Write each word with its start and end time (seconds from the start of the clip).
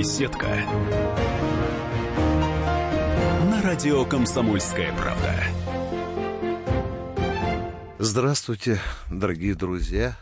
Беседка. 0.00 0.46
На 3.50 3.60
радио 3.60 4.06
Комсомольская 4.06 4.96
правда. 4.96 5.44
Здравствуйте, 7.98 8.80
дорогие 9.10 9.54
друзья. 9.54 10.16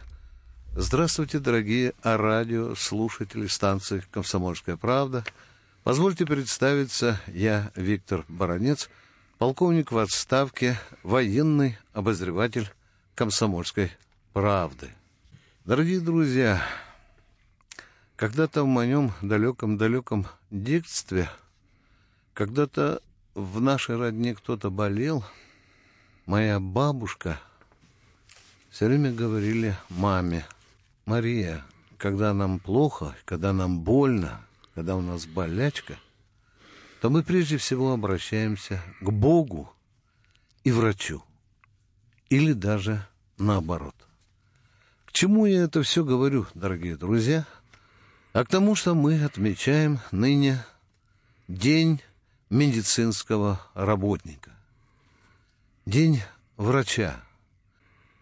Здравствуйте, 0.75 1.39
дорогие 1.39 1.93
радио 2.03 2.75
слушатели 2.75 3.47
станции 3.47 4.03
«Комсомольская 4.11 4.77
правда». 4.77 5.23
Позвольте 5.85 6.27
представиться, 6.27 7.21
я 7.29 7.71
Виктор 7.77 8.25
Баранец, 8.27 8.91
полковник 9.39 9.93
в 9.93 9.99
отставке, 9.99 10.77
военный 11.05 11.79
обозреватель 11.93 12.69
«Комсомольской 13.15 13.93
правды». 14.33 14.89
Дорогие 15.65 16.01
друзья, 16.01 16.61
когда-то 18.19 18.65
в 18.65 18.67
моем 18.67 19.13
далеком-далеком 19.23 20.27
детстве, 20.51 21.31
когда-то 22.35 23.01
в 23.35 23.61
нашей 23.61 23.97
родне 23.97 24.35
кто-то 24.35 24.71
болел, 24.71 25.25
моя 26.27 26.59
бабушка 26.59 27.39
все 28.71 28.87
время 28.87 29.13
говорили 29.13 29.77
маме, 29.89 30.45
Мария, 31.07 31.65
когда 31.97 32.35
нам 32.35 32.59
плохо, 32.59 33.15
когда 33.25 33.53
нам 33.53 33.83
больно, 33.83 34.41
когда 34.75 34.97
у 34.97 35.01
нас 35.01 35.25
болячка, 35.25 35.97
то 37.01 37.11
мы 37.11 37.23
прежде 37.23 37.57
всего 37.57 37.93
обращаемся 37.93 38.83
к 39.01 39.11
Богу 39.11 39.73
и 40.65 40.73
врачу. 40.73 41.23
Или 42.31 42.53
даже 42.53 43.07
наоборот. 43.39 43.95
К 45.05 45.13
чему 45.13 45.47
я 45.47 45.63
это 45.63 45.85
все 45.85 46.05
говорю, 46.05 46.47
дорогие 46.55 46.97
друзья? 46.97 47.47
А 48.33 48.45
к 48.45 48.49
тому, 48.49 48.75
что 48.75 48.95
мы 48.95 49.23
отмечаем 49.25 50.01
ныне 50.11 50.65
День 51.49 52.03
медицинского 52.51 53.61
работника, 53.75 54.53
День 55.87 56.23
врача, 56.57 57.23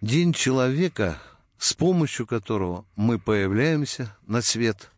День 0.01 0.33
человека, 0.33 1.19
с 1.59 1.75
помощью 1.75 2.27
которого 2.27 2.85
мы 2.95 3.19
появляемся 3.19 4.15
на 4.27 4.43
свет 4.43 4.91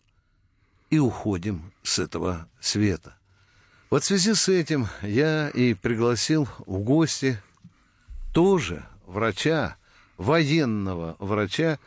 и 0.91 0.99
уходим 0.99 1.73
с 1.83 1.99
этого 1.99 2.49
света. 2.61 3.15
Вот 3.91 4.03
в 4.03 4.07
связи 4.07 4.35
с 4.35 4.49
этим 4.49 4.89
я 5.01 5.49
и 5.49 5.73
пригласил 5.73 6.47
в 6.67 6.81
гости 6.81 7.41
тоже 8.35 8.85
врача, 9.07 9.77
военного 10.19 11.17
врача 11.19 11.79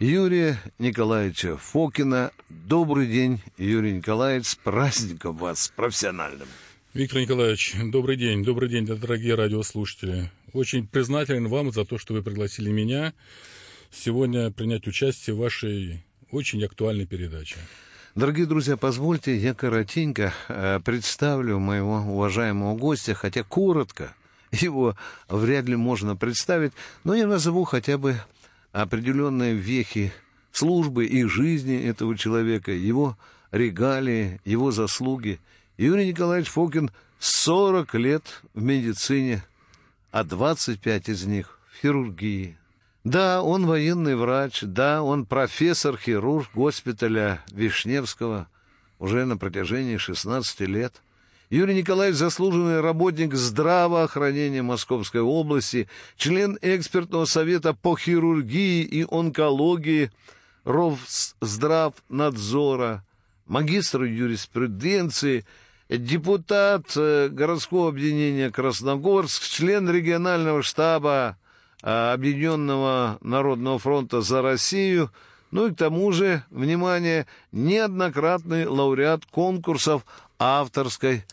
Юрия 0.00 0.62
Николаевича 0.78 1.56
Фокина. 1.56 2.30
Добрый 2.48 3.08
день, 3.08 3.40
Юрий 3.56 3.94
Николаевич, 3.94 4.46
с 4.46 4.54
праздником 4.54 5.36
вас, 5.36 5.62
с 5.62 5.68
профессиональным. 5.70 6.46
Виктор 6.94 7.20
Николаевич, 7.20 7.74
добрый 7.82 8.16
день, 8.16 8.44
добрый 8.44 8.68
день, 8.68 8.86
дорогие 8.86 9.34
радиослушатели. 9.34 10.30
Очень 10.52 10.86
признателен 10.86 11.48
вам 11.48 11.72
за 11.72 11.84
то, 11.84 11.98
что 11.98 12.14
вы 12.14 12.22
пригласили 12.22 12.70
меня 12.70 13.12
сегодня 13.90 14.52
принять 14.52 14.86
участие 14.86 15.34
в 15.34 15.40
вашей 15.40 16.04
очень 16.30 16.64
актуальной 16.64 17.04
передаче. 17.04 17.56
Дорогие 18.14 18.46
друзья, 18.46 18.76
позвольте, 18.76 19.36
я 19.36 19.52
коротенько 19.52 20.32
э, 20.46 20.78
представлю 20.84 21.58
моего 21.58 21.96
уважаемого 21.96 22.76
гостя, 22.76 23.14
хотя 23.14 23.42
коротко 23.42 24.14
его 24.52 24.96
вряд 25.28 25.64
ли 25.64 25.74
можно 25.74 26.14
представить, 26.14 26.72
но 27.02 27.16
я 27.16 27.26
назову 27.26 27.64
хотя 27.64 27.98
бы 27.98 28.14
определенные 28.72 29.54
вехи 29.54 30.12
службы 30.52 31.06
и 31.06 31.24
жизни 31.24 31.76
этого 31.82 32.16
человека, 32.16 32.72
его 32.72 33.16
регалии, 33.50 34.40
его 34.44 34.70
заслуги. 34.70 35.40
Юрий 35.76 36.08
Николаевич 36.08 36.48
Фокин 36.50 36.90
40 37.18 37.94
лет 37.94 38.42
в 38.54 38.62
медицине, 38.62 39.44
а 40.10 40.24
25 40.24 41.08
из 41.08 41.24
них 41.24 41.58
в 41.70 41.80
хирургии. 41.80 42.58
Да, 43.04 43.42
он 43.42 43.66
военный 43.66 44.16
врач, 44.16 44.62
да, 44.62 45.02
он 45.02 45.24
профессор-хирург 45.24 46.50
госпиталя 46.52 47.42
Вишневского 47.50 48.48
уже 48.98 49.24
на 49.24 49.36
протяжении 49.36 49.96
16 49.96 50.60
лет– 50.60 51.02
Юрий 51.50 51.74
Николаевич– 51.74 52.18
заслуженный 52.20 52.82
работник 52.82 53.34
здравоохранения 53.34 54.60
Московской 54.60 55.22
области, 55.22 55.88
член 56.18 56.58
экспертного 56.60 57.24
совета 57.24 57.72
по 57.72 57.96
хирургии 57.96 58.82
и 58.82 59.06
онкологии 59.10 60.10
Ровздравнадзора, 60.64 63.02
магистр 63.46 64.02
юриспруденции, 64.02 65.46
депутат 65.88 66.94
э, 66.96 67.30
городского 67.30 67.88
объединения 67.88 68.50
Красногорск, 68.50 69.42
член 69.44 69.88
регионального 69.88 70.62
штаба 70.62 71.38
э, 71.82 72.12
Объединенного 72.12 73.16
Народного 73.22 73.78
фронта 73.78 74.20
за 74.20 74.42
Россию, 74.42 75.10
ну 75.50 75.68
и 75.68 75.72
к 75.72 75.78
тому 75.78 76.12
же, 76.12 76.42
внимание, 76.50 77.26
неоднократный 77.52 78.66
лауреат 78.66 79.24
конкурсов 79.24 80.04
авторской 80.38 81.24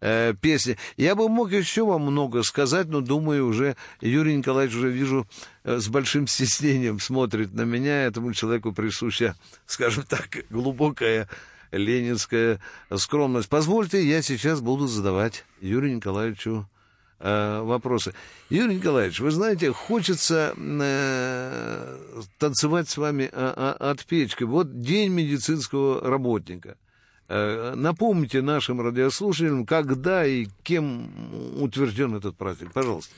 э, 0.00 0.34
песни. 0.40 0.76
Я 0.96 1.14
бы 1.14 1.28
мог 1.28 1.52
еще 1.52 1.84
вам 1.84 2.02
много 2.02 2.42
сказать, 2.42 2.88
но 2.88 3.00
думаю, 3.00 3.46
уже 3.46 3.76
Юрий 4.00 4.36
Николаевич 4.36 4.76
уже 4.76 4.90
вижу 4.90 5.26
э, 5.64 5.78
с 5.78 5.88
большим 5.88 6.26
стеснением 6.26 7.00
смотрит 7.00 7.52
на 7.52 7.62
меня. 7.62 8.04
Этому 8.04 8.32
человеку 8.32 8.72
присуща, 8.72 9.36
скажем 9.66 10.04
так, 10.04 10.44
глубокая 10.50 11.28
ленинская 11.70 12.60
скромность. 12.96 13.48
Позвольте, 13.48 14.04
я 14.04 14.22
сейчас 14.22 14.60
буду 14.60 14.86
задавать 14.86 15.44
Юрию 15.60 15.96
Николаевичу 15.96 16.68
э, 17.20 17.60
вопросы. 17.62 18.14
Юрий 18.48 18.76
Николаевич, 18.76 19.20
вы 19.20 19.30
знаете, 19.30 19.72
хочется 19.72 20.54
э, 20.56 21.98
танцевать 22.38 22.88
с 22.88 22.96
вами 22.96 23.30
а, 23.32 23.76
а, 23.78 23.90
от 23.90 24.04
печки. 24.04 24.44
Вот 24.44 24.80
день 24.80 25.10
медицинского 25.12 26.00
работника– 26.00 26.76
напомните 27.30 28.42
нашим 28.42 28.80
радиослушателям, 28.80 29.64
когда 29.64 30.26
и 30.26 30.46
кем 30.62 31.10
утвержден 31.62 32.16
этот 32.16 32.36
праздник. 32.36 32.72
Пожалуйста. 32.72 33.14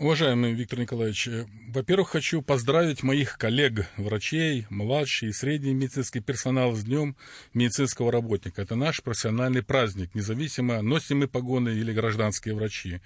Уважаемый 0.00 0.52
Виктор 0.52 0.78
Николаевич, 0.78 1.26
э, 1.26 1.46
во-первых, 1.70 2.10
хочу 2.10 2.40
поздравить 2.40 3.02
моих 3.02 3.36
коллег, 3.36 3.88
врачей, 3.96 4.64
младший 4.70 5.30
и 5.30 5.32
средний 5.32 5.74
медицинский 5.74 6.20
персонал 6.20 6.72
с 6.74 6.84
Днем 6.84 7.16
медицинского 7.52 8.12
работника. 8.12 8.62
Это 8.62 8.76
наш 8.76 9.02
профессиональный 9.02 9.64
праздник, 9.64 10.14
независимо, 10.14 10.82
носим 10.82 11.18
мы 11.18 11.26
погоны 11.26 11.70
или 11.70 11.92
гражданские 11.92 12.54
врачи. 12.54 13.00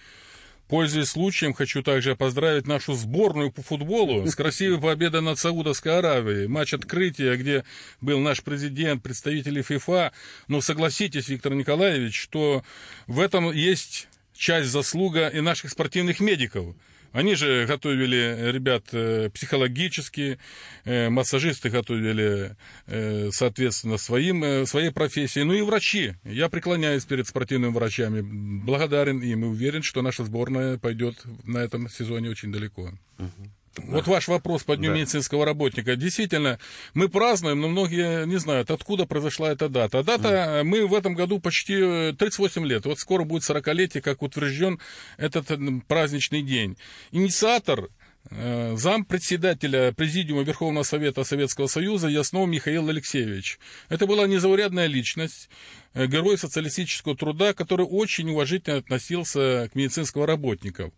Пользуясь 0.69 1.09
случаем, 1.09 1.53
хочу 1.53 1.83
также 1.83 2.17
поздравить 2.17 2.67
нашу 2.67 2.95
сборную 2.95 3.53
по 3.53 3.63
футболу 3.63 4.27
с 4.27 4.35
красивой 4.35 4.81
победой 4.81 5.21
над 5.21 5.39
Саудовской 5.39 5.99
Аравией. 5.99 6.47
Матч 6.47 6.73
открытия, 6.73 7.37
где 7.37 7.65
был 8.01 8.21
наш 8.21 8.43
президент, 8.43 9.03
представители 9.03 9.61
ФИФА. 9.61 10.13
Но 10.49 10.61
согласитесь, 10.61 11.29
Виктор 11.29 11.55
Николаевич, 11.55 12.19
что 12.19 12.63
в 13.07 13.21
этом 13.21 13.53
есть 13.53 14.09
часть 14.35 14.71
заслуга 14.71 15.29
и 15.29 15.41
наших 15.41 15.71
спортивных 15.71 16.21
медиков– 16.21 16.75
они 17.13 17.35
же 17.35 17.67
готовили 17.67 18.51
ребят 18.51 18.85
э, 18.93 19.31
психологически, 19.31 20.39
э, 20.85 21.09
массажисты 21.09 21.71
готовили, 21.71 22.57
э, 22.87 23.31
соответственно, 23.33 23.99
своим, 23.99 24.67
своей 24.67 24.91
профессии, 24.91 25.41
ну 25.41 25.53
и 25.53 25.63
врачи. 25.63 26.15
Я 26.25 26.49
преклоняюсь 26.49 27.05
перед 27.05 27.29
спортивными 27.29 27.73
врачами, 27.73 28.21
благодарен 28.23 29.21
им 29.21 29.45
и 29.45 29.49
уверен, 29.49 29.83
что 29.83 30.03
наша 30.03 30.25
сборная 30.25 30.79
пойдет 30.79 31.17
на 31.45 31.59
этом 31.59 31.89
сезоне 31.89 32.31
очень 32.31 32.53
далеко. 32.53 32.93
Угу. 33.19 33.51
Вот 33.93 34.07
ваш 34.07 34.29
вопрос 34.29 34.65
по 34.65 34.77
Дню 34.77 34.91
да. 34.91 34.99
медицинского 34.99 35.45
работника. 35.45 35.97
Действительно, 35.97 36.59
мы 36.95 37.09
празднуем, 37.09 37.61
но 37.61 37.69
многие 37.69 38.27
не 38.27 38.37
знают, 38.37 38.71
откуда 38.71 39.07
произошла 39.07 39.53
эта 39.53 39.69
дата. 39.69 40.01
А 40.01 40.03
дата, 40.03 40.29
mm. 40.29 40.65
мы 40.65 40.87
в 40.87 40.95
этом 40.95 41.15
году 41.15 41.39
почти 41.39 42.13
38 42.13 42.67
лет. 42.67 42.87
Вот 42.87 42.99
скоро 42.99 43.25
будет 43.25 43.43
40-летие, 43.43 44.01
как 44.01 44.23
утвержден 44.23 44.79
этот 45.17 45.47
праздничный 45.87 46.43
день. 46.43 46.77
Инициатор 47.11 47.89
э, 48.31 48.75
зам 48.77 49.05
председателя 49.05 49.93
Президиума 49.93 50.43
Верховного 50.43 50.85
Совета 50.85 51.25
Советского 51.25 51.67
Союза 51.67 52.09
Яснов 52.09 52.49
Михаил 52.49 52.89
Алексеевич. 52.89 53.59
Это 53.89 54.07
была 54.07 54.27
незаурядная 54.27 54.87
личность, 54.87 55.49
э, 55.49 55.82
герой 55.95 56.39
социалистического 56.39 57.17
труда, 57.17 57.55
который 57.55 57.87
очень 57.87 58.31
уважительно 58.31 58.79
относился 58.79 59.69
к 59.73 59.75
медицинским 59.75 60.25
работникам. 60.25 60.93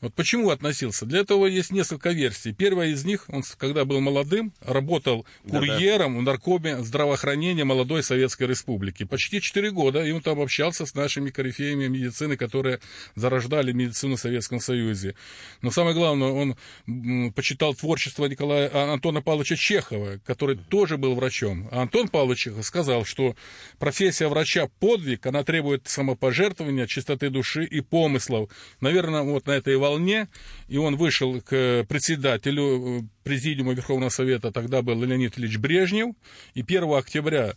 Вот 0.00 0.14
почему 0.14 0.48
относился? 0.48 1.04
Для 1.04 1.20
этого 1.20 1.44
есть 1.44 1.72
несколько 1.72 2.10
версий. 2.10 2.54
Первая 2.54 2.88
из 2.88 3.04
них, 3.04 3.26
он, 3.28 3.42
когда 3.58 3.84
был 3.84 4.00
молодым, 4.00 4.54
работал 4.62 5.26
курьером 5.46 6.14
Да-да. 6.14 6.20
в 6.20 6.22
наркоме 6.22 6.82
здравоохранения 6.82 7.64
молодой 7.64 8.02
Советской 8.02 8.46
Республики. 8.46 9.04
Почти 9.04 9.42
4 9.42 9.70
года, 9.72 10.02
и 10.02 10.10
он 10.12 10.22
там 10.22 10.40
общался 10.40 10.86
с 10.86 10.94
нашими 10.94 11.28
корифеями 11.28 11.86
медицины, 11.86 12.38
которые 12.38 12.80
зарождали 13.14 13.72
медицину 13.72 14.16
в 14.16 14.20
Советском 14.20 14.58
Союзе. 14.58 15.14
Но 15.60 15.70
самое 15.70 15.94
главное, 15.94 16.28
он 16.28 17.32
почитал 17.32 17.74
творчество 17.74 18.24
Николая 18.24 18.70
а, 18.72 18.94
Антона 18.94 19.20
Павловича 19.20 19.56
Чехова, 19.56 20.18
который 20.24 20.56
тоже 20.56 20.96
был 20.96 21.14
врачом. 21.14 21.68
А 21.70 21.82
Антон 21.82 22.08
Павлович 22.08 22.48
сказал, 22.62 23.04
что 23.04 23.36
профессия 23.78 24.28
врача 24.28 24.39
подвиг, 24.78 25.26
она 25.26 25.44
требует 25.44 25.88
самопожертвования, 25.88 26.86
чистоты 26.86 27.30
души 27.30 27.64
и 27.64 27.80
помыслов. 27.80 28.50
Наверное, 28.80 29.22
вот 29.22 29.46
на 29.46 29.52
этой 29.52 29.76
волне 29.76 30.00
волне, 30.00 30.28
и 30.68 30.76
он 30.76 30.96
вышел 30.96 31.40
к 31.40 31.84
председателю 31.88 32.64
э, 32.64 33.02
Президиума 33.24 33.74
Верховного 33.74 34.10
Совета, 34.10 34.50
тогда 34.50 34.82
был 34.82 35.02
Леонид 35.02 35.38
Ильич 35.38 35.58
Брежнев, 35.58 36.14
и 36.54 36.62
1 36.62 36.94
октября 36.94 37.54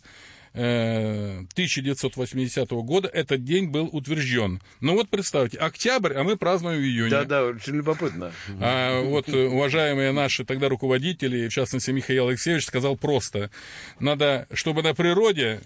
1980 0.52 2.70
э, 2.70 2.74
года 2.76 3.08
этот 3.08 3.42
день 3.42 3.70
был 3.70 3.88
утвержден. 3.90 4.60
Ну 4.80 4.94
вот 4.94 5.08
представьте, 5.08 5.58
октябрь, 5.58 6.14
а 6.14 6.22
мы 6.22 6.36
празднуем 6.36 6.80
в 6.80 6.84
июне. 6.84 7.10
Да, 7.10 7.24
да, 7.24 7.46
очень 7.46 7.74
любопытно. 7.74 8.32
А 8.60 9.02
вот 9.02 9.28
э, 9.28 9.46
уважаемые 9.46 10.12
наши 10.12 10.44
тогда 10.44 10.68
руководители, 10.68 11.48
в 11.48 11.52
частности 11.52 11.90
Михаил 11.90 12.28
Алексеевич, 12.28 12.66
сказал 12.66 12.96
просто, 12.96 13.50
надо, 13.98 14.46
чтобы 14.52 14.82
на 14.82 14.94
природе 14.94 15.60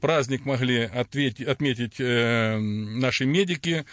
праздник 0.00 0.44
могли 0.44 0.82
ответить, 0.82 1.46
отметить 1.46 1.96
э, 1.98 2.58
наши 2.58 3.24
медики, 3.24 3.84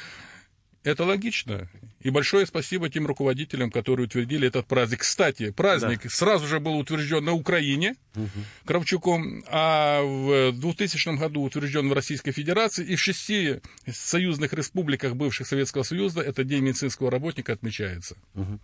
это 0.83 1.05
логично. 1.05 1.69
И 1.99 2.09
большое 2.09 2.47
спасибо 2.47 2.89
тем 2.89 3.05
руководителям, 3.05 3.69
которые 3.69 4.07
утвердили 4.07 4.47
этот 4.47 4.65
праздник. 4.65 5.01
Кстати, 5.01 5.51
праздник 5.51 6.03
да. 6.03 6.09
сразу 6.09 6.47
же 6.47 6.59
был 6.59 6.77
утвержден 6.77 7.23
на 7.23 7.33
Украине 7.33 7.95
угу. 8.15 8.29
Кравчуком, 8.65 9.43
а 9.47 10.01
в 10.01 10.51
2000 10.53 11.17
году 11.17 11.43
утвержден 11.43 11.87
в 11.89 11.93
Российской 11.93 12.31
Федерации. 12.31 12.83
И 12.83 12.95
в 12.95 12.99
шести 12.99 13.59
союзных 13.87 14.53
республиках 14.53 15.15
бывших 15.15 15.45
Советского 15.45 15.83
Союза 15.83 16.21
этот 16.21 16.47
День 16.47 16.63
медицинского 16.63 17.11
работника 17.11 17.53
отмечается. 17.53 18.17
Угу. 18.33 18.59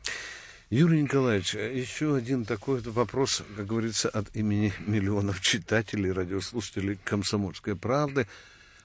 Юрий 0.69 1.01
Николаевич, 1.01 1.53
еще 1.53 2.13
один 2.13 2.43
такой 2.43 2.81
вопрос, 2.81 3.41
как 3.55 3.67
говорится, 3.67 4.09
от 4.09 4.35
имени 4.35 4.73
миллионов 4.85 5.39
читателей, 5.39 6.11
радиослушателей 6.11 6.99
«Комсомольской 7.05 7.77
правды». 7.77 8.27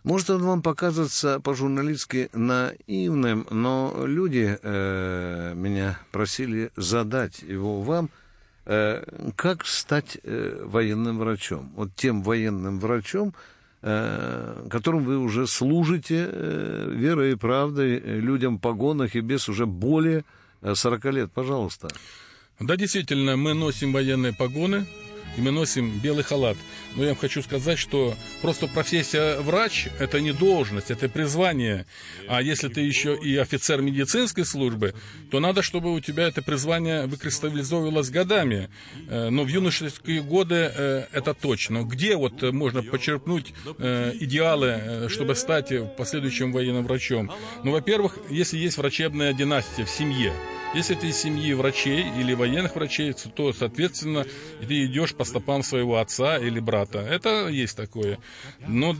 Может 0.04 0.30
он 0.30 0.44
вам 0.44 0.62
показаться 0.62 1.40
по-журналистски 1.40 2.28
наивным, 2.32 3.46
но 3.50 4.04
люди 4.04 4.58
э, 4.62 5.54
меня 5.56 5.98
просили 6.12 6.70
задать 6.76 7.42
его 7.42 7.82
вам. 7.82 8.10
Э, 8.64 9.04
как 9.34 9.66
стать 9.66 10.18
э, 10.22 10.64
военным 10.64 11.18
врачом? 11.18 11.72
Вот 11.74 11.94
тем 11.96 12.22
военным 12.22 12.78
врачом, 12.78 13.34
э, 13.82 14.66
которым 14.70 15.04
вы 15.04 15.18
уже 15.18 15.48
служите 15.48 16.28
э, 16.30 16.92
верой 16.92 17.32
и 17.32 17.36
правдой 17.36 17.98
э, 17.98 18.20
людям 18.20 18.58
в 18.58 18.60
погонах 18.60 19.16
и 19.16 19.20
без 19.20 19.48
уже 19.48 19.66
более 19.66 20.24
40 20.62 21.04
лет. 21.06 21.32
Пожалуйста. 21.32 21.88
Да, 22.60 22.76
действительно, 22.76 23.36
мы 23.36 23.54
носим 23.54 23.92
военные 23.92 24.32
погоны, 24.32 24.86
и 25.36 25.40
мы 25.40 25.50
носим 25.50 25.98
белый 25.98 26.24
халат. 26.24 26.56
Но 26.94 27.02
я 27.02 27.10
вам 27.10 27.18
хочу 27.18 27.42
сказать, 27.42 27.78
что 27.78 28.14
просто 28.42 28.66
профессия 28.66 29.40
врач– 29.40 29.88
это 29.98 30.20
не 30.20 30.32
должность, 30.32 30.90
это 30.90 31.08
призвание. 31.08 31.86
А 32.28 32.42
если 32.42 32.68
ты 32.68 32.82
еще 32.82 33.16
и 33.16 33.36
офицер 33.36 33.80
медицинской 33.80 34.44
службы, 34.44 34.94
то 35.30 35.40
надо, 35.40 35.62
чтобы 35.62 35.92
у 35.92 36.00
тебя 36.00 36.28
это 36.28 36.42
призвание 36.42 37.06
выкристаллизовывалось 37.06 38.10
годами. 38.10 38.68
Э, 39.08 39.30
но 39.30 39.44
в 39.44 39.48
юношеские 39.48 40.22
годы 40.22 40.70
э, 40.74 41.06
это 41.12 41.34
точно. 41.34 41.82
Где 41.82 42.16
вот 42.16 42.42
можно 42.42 42.82
почерпнуть 42.82 43.54
э, 43.78 44.12
идеалы, 44.20 45.08
чтобы 45.08 45.34
стать 45.34 45.72
последующим 45.96 46.52
военным 46.52 46.84
врачом? 46.84 47.30
Ну, 47.64 47.72
во-первых, 47.72 48.18
если 48.28 48.58
есть 48.58 48.76
врачебная 48.76 49.32
династия 49.32 49.84
в 49.84 49.90
семье– 49.90 50.32
если 50.74 50.94
ты 50.94 51.08
из 51.08 51.16
семьи 51.18 51.52
врачей 51.52 52.06
или 52.18 52.32
военных 52.32 52.74
врачей, 52.74 53.12
то, 53.12 53.52
соответственно, 53.52 54.24
ты 54.66 54.86
идешь 54.86 55.14
по 55.14 55.24
стопам 55.24 55.62
своего 55.62 55.98
отца 55.98 56.38
или 56.38 56.60
брата. 56.60 57.00
Это 57.00 57.48
есть 57.48 57.76
такое. 57.76 58.18
Но 58.66 58.94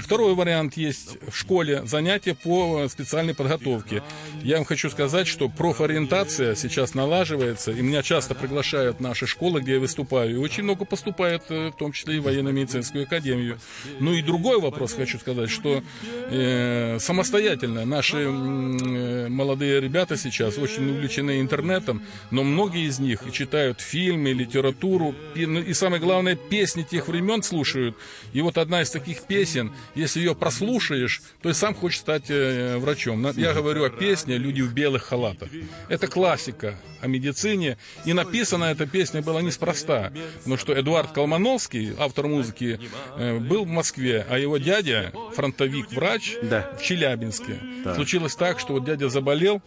второй 0.00 0.34
вариант 0.34 0.76
есть 0.76 1.18
в 1.28 1.36
школе 1.36 1.82
занятия 1.84 2.34
по 2.34 2.88
специальной 2.88 3.34
подготовке. 3.34 4.02
Я 4.42 4.56
вам 4.56 4.64
хочу 4.64 4.90
сказать, 4.90 5.28
что 5.28 5.48
профориентация 5.48 6.56
сейчас 6.56 6.94
налаживается, 6.94 7.70
и 7.70 7.80
меня 7.82 8.02
часто 8.02 8.34
приглашают 8.34 8.98
наши 8.98 9.26
школы, 9.26 9.60
где 9.60 9.74
я 9.74 9.80
выступаю, 9.80 10.32
и 10.32 10.36
очень 10.36 10.64
много 10.64 10.84
поступает, 10.84 11.42
э, 11.50 11.68
в 11.68 11.76
том 11.76 11.92
числе 11.92 12.16
и 12.16 12.18
в 12.18 12.24
военно-медицинскую 12.24 13.04
академию. 13.04 13.60
Ну 14.00 14.12
и 14.12 14.22
другой 14.22 14.60
вопрос 14.60 14.94
хочу 14.94 15.18
сказать, 15.18 15.50
что 15.50 15.82
э, 16.02 16.98
самостоятельно 16.98 17.84
наши 17.84 18.18
э, 18.18 19.28
молодые 19.28 19.80
ребята 19.80 20.16
сейчас 20.16 20.58
очень 20.58 20.90
увлечены 20.90 21.11
увлечены 21.12 21.40
интернетом, 21.40 22.02
но 22.30 22.42
многие 22.42 22.86
из 22.86 22.98
них 22.98 23.20
читают 23.32 23.80
фильмы, 23.80 24.32
литературу, 24.32 25.14
и, 25.34 25.46
ну, 25.46 25.60
и 25.60 25.74
самое 25.74 26.00
главное, 26.00 26.36
песни 26.36 26.82
тех 26.82 27.08
времен 27.08 27.42
слушают. 27.42 27.96
И 28.32 28.40
вот 28.40 28.58
одна 28.58 28.82
из 28.82 28.90
таких 28.90 29.22
песен, 29.22 29.72
если 29.94 30.20
ее 30.20 30.34
прослушаешь, 30.34 31.22
то 31.42 31.50
и 31.50 31.52
сам 31.52 31.74
хочешь 31.74 32.00
стать 32.00 32.30
э, 32.30 32.78
врачом. 32.78 33.26
Я 33.36 33.52
говорю 33.52 33.84
о 33.84 33.90
песне 33.90 34.38
«Люди 34.38 34.62
в 34.62 34.72
белых 34.72 35.04
халатах». 35.04 35.48
Это 35.88 36.06
классика 36.06 36.78
о 37.00 37.08
медицине, 37.08 37.76
и 38.04 38.12
написана 38.12 38.66
эта 38.66 38.86
песня 38.86 39.22
была 39.22 39.42
неспроста, 39.42 40.12
потому 40.38 40.56
что 40.56 40.72
Эдуард 40.78 41.12
Колмановский, 41.12 41.92
автор 41.98 42.28
музыки, 42.28 42.78
э, 43.16 43.38
был 43.38 43.64
в 43.64 43.68
Москве, 43.68 44.24
а 44.28 44.38
его 44.38 44.58
дядя, 44.58 45.12
фронтовик-врач 45.34 46.36
да. 46.42 46.70
в 46.78 46.82
Челябинске. 46.82 47.58
Да. 47.84 47.94
Случилось 47.94 48.36
так, 48.36 48.60
что 48.60 48.74
вот 48.74 48.84
дядя 48.84 49.08
заболел, 49.08 49.60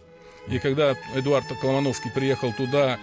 и 0.48 0.58
когда 0.58 0.94
Эдуард 1.14 1.46
Колмановский 1.60 2.10
приехал 2.10 2.52
туда 2.52 2.98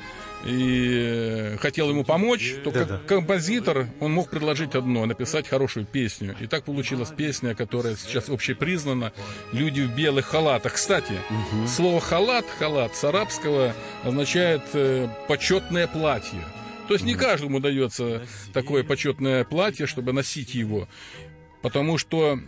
и 0.46 1.56
хотел 1.60 1.90
ему 1.90 2.04
помочь, 2.04 2.56
то 2.64 2.72
как 2.72 2.88
да. 2.88 3.02
композитор 3.08 3.88
он 4.00 4.14
мог 4.14 4.30
предложить 4.30 4.76
одно, 4.76 5.06
написать 5.06 5.48
хорошую 5.48 5.86
песню. 5.86 6.36
И 6.40 6.48
так 6.48 6.66
получилась 6.66 7.12
песня, 7.16 7.56
которая 7.56 7.96
сейчас 7.96 8.30
общепризнана 8.30 9.14
«Люди 9.52 9.82
в 9.82 9.96
белых 9.96 10.26
халатах». 10.26 10.74
Кстати, 10.74 11.14
угу. 11.30 11.68
слово 11.68 12.02
«халат», 12.02 12.46
«халат» 12.60 12.96
с 12.96 13.04
арабского 13.04 13.74
означает 14.04 14.64
э, 14.74 15.08
«почетное 15.28 15.88
платье». 15.88 16.40
То 16.88 16.96
есть 16.96 17.06
не 17.06 17.16
каждому 17.16 17.62
дается 17.62 18.24
такое 18.54 18.84
почетное 18.84 19.46
платье, 19.46 19.88
чтобы 19.88 20.12
носить 20.12 20.54
его 20.54 20.88
потому 21.64 21.98
что 21.98 22.40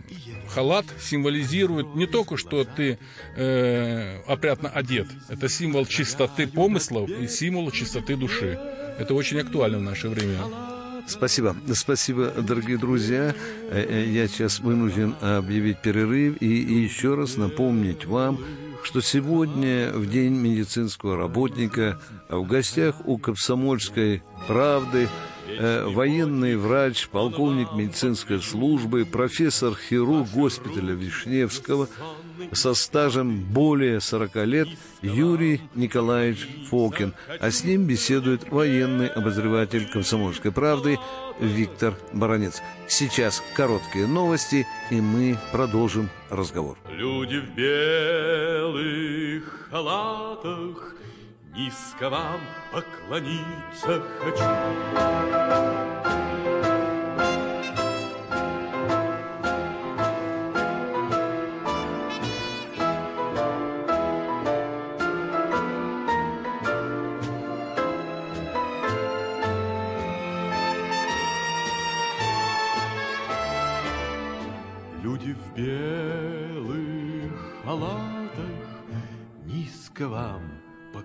халат 0.48 0.84
символизирует 1.00 1.96
не 1.96 2.06
только, 2.06 2.36
что 2.36 2.64
ты 2.64 2.98
э, 3.34 4.20
опрятно 4.26 4.68
одет, 4.68 5.08
это 5.28 5.48
символ 5.48 5.86
чистоты 5.86 6.46
помыслов 6.46 7.10
и 7.10 7.26
символ 7.26 7.70
чистоты 7.72 8.14
души. 8.14 8.60
Это 8.98 9.14
очень 9.14 9.40
актуально 9.40 9.78
в 9.78 9.82
наше 9.82 10.08
время. 10.08 10.38
Спасибо. 11.08 11.56
Спасибо, 11.72 12.30
дорогие 12.30 12.76
друзья. 12.76 13.34
Э, 13.70 13.86
э, 13.88 14.10
я 14.10 14.28
сейчас 14.28 14.60
вынужден 14.60 15.16
объявить 15.20 15.80
перерыв 15.80 16.36
и 16.40 16.46
еще 16.46 17.14
раз 17.14 17.36
напомнить 17.38 18.04
вам, 18.04 18.38
что 18.82 19.00
сегодня, 19.00 19.92
в 19.94 20.10
День 20.10 20.34
медицинского 20.34 21.16
работника, 21.16 21.98
в 22.28 22.44
гостях 22.46 22.96
у 23.06 23.16
«Комсомольской 23.16 24.22
правды» 24.46 25.08
э, 25.46 25.84
военный 25.86 26.56
врач, 26.56 27.08
полковник 27.08 27.72
медицинской 27.72 28.40
службы, 28.40 29.04
профессор-хирург 29.04 30.28
госпиталя 30.30 30.94
Вишневского 30.94 31.88
со 32.52 32.74
стажем 32.74 33.40
более 33.40 34.00
40 34.00 34.36
лет 34.46 34.68
Юрий 35.02 35.60
Николаевич 35.74 36.48
Фокин, 36.70 37.14
а 37.40 37.50
с 37.50 37.64
ним 37.64 37.86
беседует 37.86 38.50
военный 38.50 39.08
обозреватель 39.08 39.88
«Комсомольской 39.90 40.52
правды» 40.52 40.98
Виктор 41.40 41.94
Баранец. 42.12 42.62
Сейчас 42.88 43.42
короткие 43.54 44.06
новости, 44.06 44.66
и 44.90 45.00
мы 45.00 45.38
продолжим 45.52 46.08
разговор. 46.30 46.76
Люди 46.90 47.40
в 47.40 47.54
белых 47.54 49.44
халатах 49.70 50.94
низко 51.56 52.10
вам 52.10 52.40
поклониться 52.70 54.02
хочу. 54.20 55.85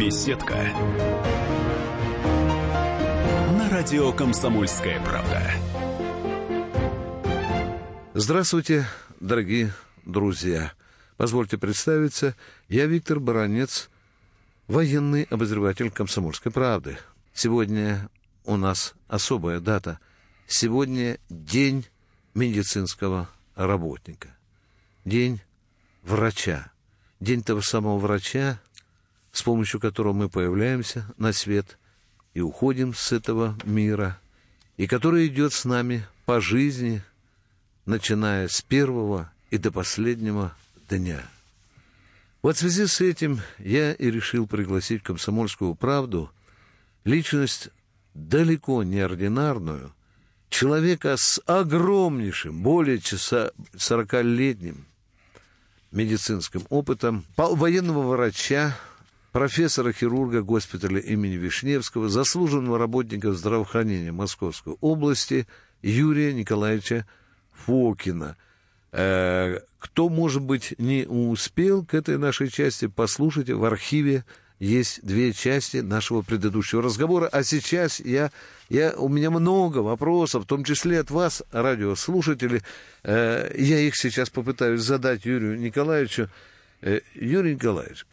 Беседка. 0.00 0.54
На 3.58 3.68
радио 3.68 4.14
«Комсомольская 4.14 4.98
правда». 5.04 5.52
Здравствуйте, 8.14 8.86
дорогие 9.20 9.74
друзья. 10.06 10.72
Позвольте 11.18 11.58
представиться, 11.58 12.34
я 12.70 12.86
Виктор 12.86 13.20
Баранец, 13.20 13.90
военный 14.68 15.24
обозреватель 15.24 15.90
«Комсомольской 15.90 16.50
правды». 16.50 16.96
Сегодня 17.34 18.08
у 18.46 18.56
нас 18.56 18.94
особая 19.06 19.60
дата. 19.60 20.00
Сегодня 20.46 21.18
день 21.28 21.86
медицинского 22.32 23.28
работника. 23.54 24.34
День 25.04 25.42
врача. 26.02 26.72
День 27.20 27.42
того 27.42 27.60
самого 27.60 27.98
врача, 27.98 28.62
с 29.32 29.42
помощью 29.42 29.80
которого 29.80 30.12
мы 30.12 30.28
появляемся 30.28 31.06
на 31.16 31.32
свет 31.32 31.78
и 32.34 32.40
уходим 32.40 32.94
с 32.94 33.12
этого 33.12 33.56
мира, 33.64 34.18
и 34.76 34.86
который 34.86 35.26
идет 35.26 35.52
с 35.52 35.64
нами 35.64 36.06
по 36.24 36.40
жизни, 36.40 37.02
начиная 37.86 38.48
с 38.48 38.62
первого 38.62 39.30
и 39.50 39.58
до 39.58 39.72
последнего 39.72 40.54
дня. 40.88 41.22
Вот 42.42 42.56
в 42.56 42.60
связи 42.60 42.86
с 42.86 43.00
этим 43.00 43.40
я 43.58 43.92
и 43.92 44.10
решил 44.10 44.46
пригласить 44.46 45.02
«Комсомольскую 45.02 45.74
правду» 45.74 46.30
личность 47.04 47.68
далеко 48.14 48.82
не 48.82 49.00
ординарную, 49.00 49.92
человека 50.48 51.16
с 51.16 51.40
огромнейшим, 51.46 52.62
более 52.62 52.98
40-летним 52.98 54.84
медицинским 55.92 56.66
опытом, 56.68 57.24
военного 57.36 58.08
врача, 58.08 58.76
профессора-хирурга 59.32 60.42
госпиталя 60.42 60.98
имени 61.00 61.34
Вишневского, 61.34 62.08
заслуженного 62.08 62.78
работника 62.78 63.32
здравоохранения 63.32 64.12
Московской 64.12 64.74
области 64.80 65.46
Юрия 65.82 66.32
Николаевича 66.32 67.06
Фокина. 67.52 68.36
Э, 68.92 69.60
кто, 69.78 70.08
может 70.08 70.42
быть, 70.42 70.74
не 70.78 71.06
успел 71.06 71.84
к 71.84 71.94
этой 71.94 72.18
нашей 72.18 72.48
части, 72.48 72.86
послушайте, 72.86 73.54
в 73.54 73.64
архиве 73.64 74.24
есть 74.58 75.00
две 75.02 75.32
части 75.32 75.78
нашего 75.78 76.20
предыдущего 76.20 76.82
разговора. 76.82 77.28
А 77.28 77.42
сейчас 77.42 77.98
я, 78.00 78.30
я, 78.68 78.92
у 78.92 79.08
меня 79.08 79.30
много 79.30 79.78
вопросов, 79.78 80.44
в 80.44 80.46
том 80.46 80.64
числе 80.64 81.00
от 81.00 81.10
вас, 81.10 81.42
радиослушатели. 81.50 82.62
Э, 83.04 83.50
я 83.56 83.78
их 83.78 83.96
сейчас 83.96 84.28
попытаюсь 84.28 84.82
задать 84.82 85.24
Юрию 85.24 85.58
Николаевичу. 85.58 86.28
Э, 86.82 87.00
Юрий 87.14 87.54
Николаевич, 87.54 88.04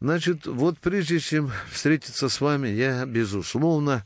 значит, 0.00 0.46
вот 0.46 0.78
прежде 0.78 1.18
чем 1.18 1.50
встретиться 1.70 2.28
с 2.28 2.40
вами, 2.40 2.68
я, 2.68 3.04
безусловно, 3.06 4.04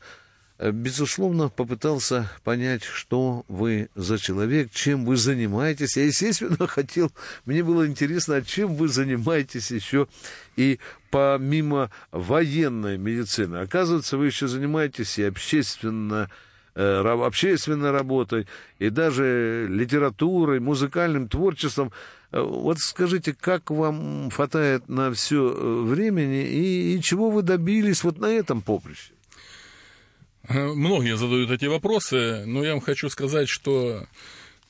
Э, 0.61 0.69
безусловно, 0.69 1.49
попытался 1.49 2.29
понять, 2.43 2.83
что 2.83 3.43
вы 3.47 3.89
за 3.95 4.19
человек, 4.19 4.69
чем 4.71 5.05
вы 5.05 5.17
занимаетесь. 5.17 5.97
Я, 5.97 6.05
естественно, 6.05 6.55
хотел, 6.67 7.11
мне 7.45 7.63
было 7.63 7.87
интересно, 7.87 8.43
чем 8.43 8.75
вы 8.75 8.87
занимаетесь 8.87 9.71
еще 9.71 10.07
и 10.55 10.77
помимо 11.09 11.89
военной 12.11 12.99
медицины. 12.99 13.57
Оказывается, 13.57 14.17
вы 14.17 14.27
еще 14.27 14.47
занимаетесь 14.47 15.17
и 15.17 15.23
общественно 15.23 16.29
общественной 16.75 17.91
работой, 17.91 18.47
и 18.79 18.89
даже 18.89 19.67
литературой, 19.69 20.59
музыкальным 20.59 21.27
творчеством. 21.27 21.91
Э, 22.31 22.41
вот 22.41 22.79
скажите, 22.79 23.33
как 23.33 23.71
вам 23.71 24.29
хватает 24.31 24.87
на 24.89 25.11
все 25.11 25.49
времени 25.49 26.43
и, 26.43 26.95
и 26.95 27.01
чего 27.01 27.29
вы 27.29 27.41
добились 27.41 28.03
вот 28.03 28.19
на 28.19 28.27
этом 28.27 28.61
поприще? 28.61 29.13
Многие 30.49 31.17
задают 31.17 31.51
эти 31.51 31.65
вопросы, 31.65 32.45
но 32.45 32.63
я 32.63 32.71
вам 32.71 32.81
хочу 32.81 33.09
сказать, 33.09 33.47
что, 33.47 34.07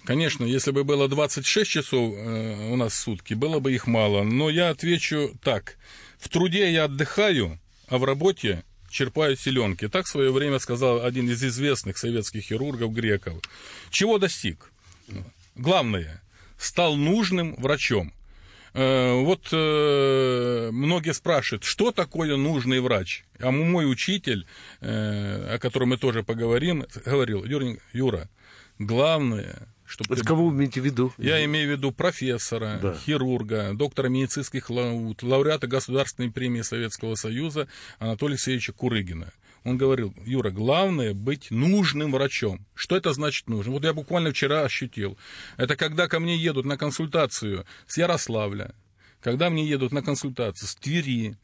конечно, 0.04 0.44
если 0.44 0.72
бы 0.72 0.84
было 0.84 1.08
26 1.08 1.70
часов 1.70 2.14
э, 2.14 2.72
у 2.72 2.76
нас 2.76 2.94
в 2.94 2.98
сутки, 2.98 3.34
было 3.36 3.60
бы 3.60 3.72
их 3.74 3.88
мало. 3.88 4.24
Но 4.24 4.50
я 4.50 4.70
отвечу 4.70 5.32
так. 5.42 5.78
В 6.20 6.30
труде 6.30 6.72
я 6.72 6.86
отдыхаю, 6.86 7.60
а 7.88 7.98
в 7.98 8.04
работе 8.04 8.64
черпаю 8.92 9.36
селенки. 9.36 9.88
Так 9.88 10.06
в 10.06 10.10
свое 10.10 10.32
время 10.32 10.60
сказал 10.60 11.04
один 11.04 11.30
из 11.30 11.44
известных 11.44 11.98
советских 11.98 12.44
хирургов 12.44 12.94
греков. 12.94 13.42
Чего 13.90 14.18
достиг? 14.18 14.72
Главное, 15.56 16.22
стал 16.58 16.96
нужным 16.96 17.56
врачом. 17.56 18.14
Э, 18.74 19.20
вот 19.20 19.50
э, 19.52 20.70
многие 20.72 21.14
спрашивают, 21.14 21.64
что 21.64 21.92
такое 21.92 22.38
нужный 22.38 22.80
врач? 22.80 23.26
А 23.40 23.52
мой 23.52 23.92
учитель, 23.92 24.46
э, 24.80 25.56
о 25.56 25.60
котором 25.60 25.90
мы 25.90 25.98
тоже 25.98 26.24
поговорим, 26.24 26.86
говорил, 27.06 27.44
Юра 27.92 28.30
главное, 28.86 29.68
чтобы... 29.92 30.16
Это 30.16 30.24
кого 30.24 30.48
вы 30.48 30.56
имеете 30.56 30.80
в 30.82 30.86
виду? 30.86 31.14
Я 31.18 31.44
имею 31.46 31.68
в 31.68 31.72
виду 31.72 31.92
профессора, 31.92 32.80
да. 32.82 32.94
хирурга, 32.94 33.74
доктора 33.74 34.08
медицинских 34.08 34.70
наук, 34.70 35.22
лауреата 35.22 35.68
Государственной 35.68 36.32
премии 36.32 36.62
Советского 36.62 37.16
Союза 37.16 37.68
Анатолия 38.00 38.34
Алексеевича 38.34 38.72
Курыгина. 38.72 39.34
Он 39.64 39.78
говорил, 39.78 40.16
Юра, 40.26 40.50
главное 40.50 41.14
быть 41.14 41.52
нужным 41.52 42.14
врачом. 42.14 42.66
Что 42.74 42.96
это 42.96 43.14
значит 43.14 43.48
нужным? 43.48 43.74
Вот 43.74 43.84
я 43.84 43.94
буквально 43.94 44.32
вчера 44.32 44.64
ощутил. 44.64 45.18
Это 45.58 45.76
когда 45.76 46.08
ко 46.08 46.20
мне 46.20 46.38
едут 46.38 46.66
на 46.66 46.78
консультацию 46.78 47.66
с 47.86 47.98
Ярославля, 47.98 48.74
когда 49.20 49.50
мне 49.50 49.68
едут 49.68 49.92
на 49.92 50.02
консультацию 50.02 50.68
с 50.68 50.76
Твери, 50.76 51.36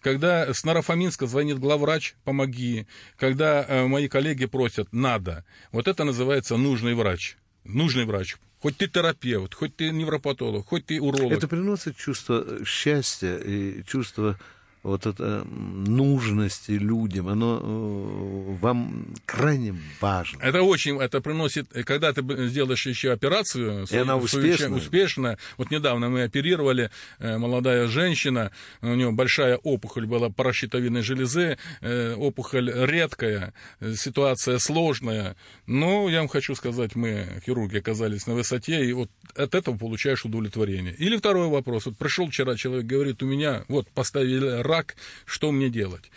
когда 0.00 0.54
с 0.54 0.64
Нарафаминска 0.64 1.26
звонит 1.26 1.58
главврач, 1.58 2.14
помоги, 2.24 2.86
когда 3.18 3.64
э, 3.64 3.86
мои 3.86 4.08
коллеги 4.08 4.46
просят, 4.46 4.92
надо. 4.92 5.44
Вот 5.72 5.88
это 5.88 6.04
называется 6.04 6.56
нужный 6.56 6.94
врач. 6.94 7.36
Нужный 7.68 8.04
врач. 8.04 8.36
Хоть 8.60 8.78
ты 8.78 8.88
терапевт, 8.88 9.54
хоть 9.54 9.76
ты 9.76 9.90
невропатолог, 9.90 10.66
хоть 10.66 10.86
ты 10.86 11.00
уролог. 11.00 11.32
Это 11.32 11.46
приносит 11.46 11.96
чувство 11.96 12.64
счастья 12.64 13.36
и 13.36 13.84
чувство 13.84 14.38
вот 14.86 15.04
это 15.06 15.44
нужности 15.44 16.72
людям, 16.72 17.28
оно 17.28 17.60
э, 17.60 18.56
вам 18.60 19.06
крайне 19.24 19.74
важно. 20.00 20.40
Это 20.40 20.62
очень, 20.62 21.00
это 21.00 21.20
приносит, 21.20 21.68
когда 21.84 22.12
ты 22.12 22.22
сделаешь 22.46 22.86
еще 22.86 23.12
операцию, 23.12 23.86
и 23.90 23.96
она 23.96 24.16
успешна. 24.16 24.76
успешно. 24.76 25.38
Вот 25.56 25.70
недавно 25.70 26.08
мы 26.08 26.22
оперировали, 26.22 26.90
э, 27.18 27.36
молодая 27.36 27.88
женщина, 27.88 28.52
у 28.80 28.94
нее 28.94 29.10
большая 29.10 29.56
опухоль 29.56 30.06
была 30.06 30.30
паращитовидной 30.30 31.02
железы, 31.02 31.58
э, 31.80 32.14
опухоль 32.14 32.70
редкая, 32.72 33.54
ситуация 33.96 34.58
сложная. 34.58 35.36
Но 35.66 36.08
я 36.08 36.20
вам 36.20 36.28
хочу 36.28 36.54
сказать, 36.54 36.94
мы, 36.94 37.42
хирурги, 37.44 37.78
оказались 37.78 38.26
на 38.26 38.34
высоте, 38.34 38.84
и 38.84 38.92
вот 38.92 39.10
от 39.34 39.54
этого 39.54 39.76
получаешь 39.76 40.24
удовлетворение. 40.24 40.94
Или 40.94 41.16
второй 41.16 41.48
вопрос. 41.48 41.86
Вот 41.86 41.98
пришел 41.98 42.28
вчера 42.28 42.54
человек, 42.54 42.86
говорит, 42.86 43.22
у 43.22 43.26
меня 43.26 43.64
вот 43.68 43.88
поставили 43.90 44.62
рак, 44.62 44.75
рак, 44.76 44.96
что 45.24 45.52
мне 45.52 45.70
делать? 45.70 46.10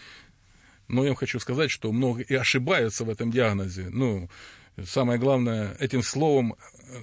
Но 0.87 1.03
я 1.03 1.09
вам 1.09 1.15
хочу 1.15 1.39
сказать, 1.39 1.71
что 1.71 1.91
много 1.91 2.21
и 2.21 2.35
ошибаются 2.35 3.03
в 3.05 3.09
этом 3.09 3.31
диагнозе. 3.31 3.89
Ну, 3.89 4.29
самое 4.83 5.19
главное, 5.19 5.75
этим 5.79 6.03
словом, 6.03 6.55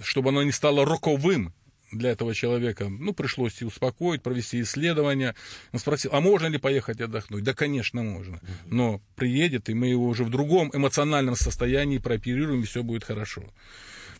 чтобы 0.02 0.30
оно 0.30 0.42
не 0.42 0.52
стало 0.52 0.84
роковым, 0.84 1.52
для 1.92 2.10
этого 2.10 2.34
человека, 2.34 2.88
ну, 2.88 3.14
пришлось 3.14 3.62
и 3.62 3.64
успокоить, 3.64 4.20
провести 4.20 4.60
исследование. 4.60 5.34
Он 5.72 5.78
спросил, 5.78 6.10
а 6.12 6.20
можно 6.20 6.46
ли 6.46 6.58
поехать 6.58 7.00
отдохнуть? 7.00 7.44
Да, 7.44 7.54
конечно, 7.54 8.02
можно. 8.02 8.40
Но 8.66 9.00
приедет, 9.14 9.68
и 9.68 9.74
мы 9.74 9.86
его 9.86 10.06
уже 10.06 10.24
в 10.24 10.30
другом 10.30 10.70
эмоциональном 10.74 11.36
состоянии 11.36 11.98
прооперируем, 11.98 12.62
и 12.62 12.66
все 12.66 12.82
будет 12.82 13.04
хорошо. 13.04 13.44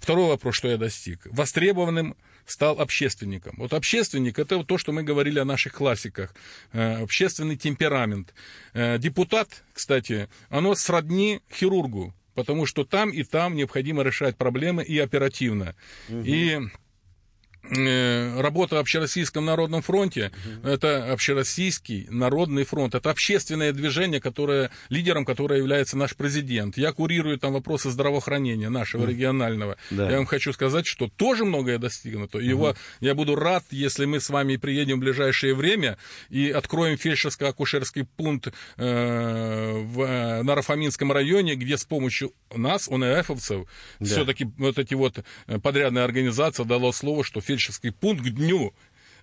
Второй 0.01 0.29
вопрос, 0.29 0.57
что 0.57 0.69
я 0.69 0.77
достиг. 0.77 1.27
Востребованным 1.27 2.17
стал 2.47 2.81
общественником. 2.81 3.57
Вот 3.59 3.73
общественник– 3.73 4.39
это 4.39 4.63
то, 4.65 4.79
что 4.79 4.93
мы 4.93 5.03
говорили 5.03 5.39
о 5.39 5.45
наших 5.45 5.73
классиках. 5.73 6.35
Э, 6.73 7.03
общественный 7.03 7.57
темперамент. 7.57 8.35
Э, 8.73 8.99
депутат, 8.99 9.65
кстати, 9.73 10.29
оно 10.49 10.75
сродни 10.75 11.41
хирургу. 11.53 12.15
потому 12.35 12.67
что 12.67 12.85
там 12.85 13.11
и 13.11 13.25
там 13.25 13.57
необходимо 13.57 14.03
решать 14.03 14.37
проблемы 14.37 14.85
и 14.85 14.99
оперативно. 14.99 15.75
Угу. 16.09 16.23
И 16.25 16.61
работа 17.71 18.77
в 18.77 18.79
Общероссийском 18.79 19.45
народном 19.45 19.83
фронте, 19.83 20.31
угу. 20.61 20.69
это 20.69 21.13
Общероссийский 21.13 22.07
народный 22.11 22.65
фронт, 22.65 22.95
это 22.95 23.11
общественное 23.11 23.73
движение, 23.73 24.21
которое, 24.21 24.71
лидером 24.89 25.25
которого 25.25 25.57
является 25.57 25.97
наш 25.97 26.15
президент. 26.15 26.77
Я 26.77 26.93
курирую 26.93 27.39
там 27.39 27.53
вопросы 27.53 27.91
здравоохранения 27.91 28.69
нашего 28.69 29.03
угу. 29.03 29.11
регионального. 29.11 29.77
Да. 29.91 30.11
Я 30.11 30.17
вам 30.19 30.27
хочу 30.27 30.53
сказать, 30.53 30.87
что 30.87 31.09
тоже 31.09 31.45
многое 31.45 31.79
достигнуто. 31.79 32.39
Его, 32.39 32.69
угу. 32.71 32.77
Я 33.01 33.15
буду 33.15 33.35
рад, 33.35 33.65
если 33.71 34.05
мы 34.05 34.21
с 34.21 34.31
вами 34.31 34.57
приедем 34.57 34.97
в 34.97 35.01
ближайшее 35.01 35.55
время 35.55 35.99
и 36.31 36.51
откроем 36.51 36.97
фельдшерско-акушерский 36.97 38.07
пункт 38.17 38.49
э, 38.77 39.73
в 39.83 40.03
э, 40.03 40.43
Нарафаминском 40.43 41.11
районе, 41.13 41.57
где 41.57 41.77
с 41.77 41.85
помощью 41.85 42.33
нас, 42.55 42.89
ОНФовцев, 42.89 43.67
да. 43.99 44.07
все-таки 44.07 44.47
вот 44.57 44.79
эти 44.79 44.95
вот 44.95 45.19
э, 45.47 45.59
подрядная 45.59 46.05
организация 46.05 46.65
дала 46.65 46.93
слово, 46.93 47.25
что 47.25 47.41
фельдшерский 47.41 47.56
фельдшерский 47.57 47.93
пункт 47.93 48.25
к 48.25 48.31
дню 48.31 48.75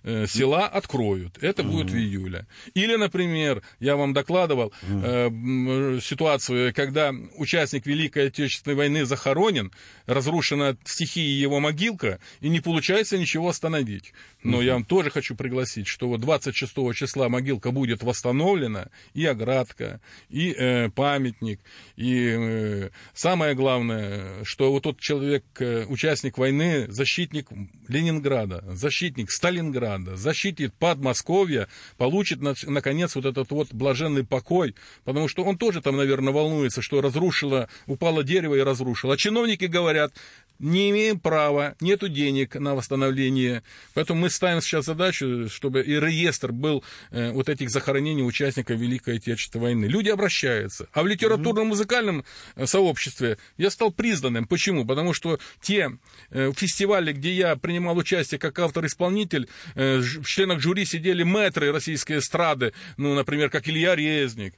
Э, 0.06 0.26
села 0.28 0.66
откроют. 0.66 1.38
Это 1.40 1.62
mm-hmm. 1.62 1.70
будет 1.70 1.90
в 1.90 1.96
июле. 1.96 2.46
Или, 2.74 2.96
например, 2.96 3.62
я 3.80 3.96
вам 3.96 4.12
докладывал 4.12 4.70
э, 4.82 5.98
ситуацию, 6.02 6.74
когда 6.74 7.10
участник 7.38 7.86
Великой 7.86 8.26
Отечественной 8.26 8.76
войны 8.76 9.06
захоронен, 9.06 9.72
разрушена 10.04 10.76
стихией 10.84 11.40
его 11.40 11.58
могилка, 11.58 12.20
и 12.42 12.50
не 12.50 12.60
получается 12.60 13.16
ничего 13.16 13.48
остановить. 13.48 14.12
Но 14.42 14.60
mm-hmm. 14.60 14.66
я 14.66 14.72
вам 14.74 14.84
тоже 14.84 15.08
хочу 15.08 15.34
пригласить, 15.36 15.86
что 15.86 16.06
вот 16.08 16.20
26 16.20 16.74
числа 16.94 17.30
могилка 17.30 17.70
будет 17.70 18.02
восстановлена, 18.02 18.88
и 19.14 19.24
оградка, 19.24 20.02
и 20.28 20.52
э, 20.52 20.90
памятник, 20.90 21.60
и 21.96 22.28
э, 22.28 22.90
самое 23.14 23.54
главное, 23.54 24.44
что 24.44 24.70
вот 24.70 24.82
тот 24.82 25.00
человек, 25.00 25.44
э, 25.60 25.86
участник 25.86 26.36
войны, 26.36 26.92
защитник 26.92 27.48
Ленинграда, 27.88 28.62
защитник 28.74 29.30
Сталинграда, 29.30 29.93
надо, 29.98 30.16
защитит 30.16 30.74
Подмосковье, 30.74 31.68
получит, 31.96 32.40
наконец, 32.40 33.14
вот 33.14 33.24
этот 33.24 33.50
вот 33.50 33.72
блаженный 33.72 34.24
покой, 34.24 34.74
потому 35.04 35.28
что 35.28 35.44
он 35.44 35.56
тоже 35.56 35.80
там, 35.80 35.96
наверное, 35.96 36.32
волнуется, 36.32 36.82
что 36.82 37.00
разрушило, 37.00 37.68
упало 37.86 38.24
дерево 38.24 38.54
и 38.54 38.60
разрушило. 38.60 39.14
А 39.14 39.16
чиновники 39.16 39.64
говорят, 39.64 40.12
не 40.58 40.90
имеем 40.90 41.18
права, 41.18 41.74
нету 41.80 42.08
денег 42.08 42.54
на 42.54 42.74
восстановление. 42.74 43.62
Поэтому 43.94 44.20
мы 44.20 44.30
ставим 44.30 44.60
сейчас 44.60 44.84
задачу, 44.84 45.48
чтобы 45.48 45.82
и 45.82 45.98
реестр 45.98 46.52
был 46.52 46.84
э, 47.10 47.32
вот 47.32 47.48
этих 47.48 47.70
захоронений 47.70 48.24
участников 48.24 48.78
Великой 48.78 49.16
Отечественной 49.16 49.62
войны. 49.62 49.86
Люди 49.86 50.10
обращаются. 50.10 50.88
А 50.92 51.02
в 51.02 51.06
литературно-музыкальном 51.06 52.24
э, 52.54 52.66
сообществе 52.66 53.38
я 53.56 53.70
стал 53.70 53.90
признанным. 53.90 54.46
Почему? 54.46 54.84
Потому 54.84 55.12
что 55.12 55.38
те 55.60 55.98
э, 56.30 56.52
фестивали, 56.56 57.12
где 57.12 57.32
я 57.32 57.56
принимал 57.56 57.96
участие 57.96 58.38
как 58.38 58.58
автор-исполнитель, 58.58 59.48
э, 59.74 59.83
в 60.00 60.24
членах 60.24 60.60
жюри 60.60 60.84
сидели 60.84 61.22
мэтры 61.22 61.72
российской 61.72 62.18
эстрады, 62.18 62.72
ну, 62.96 63.14
например, 63.14 63.50
как 63.50 63.68
Илья 63.68 63.94
Резник, 63.94 64.54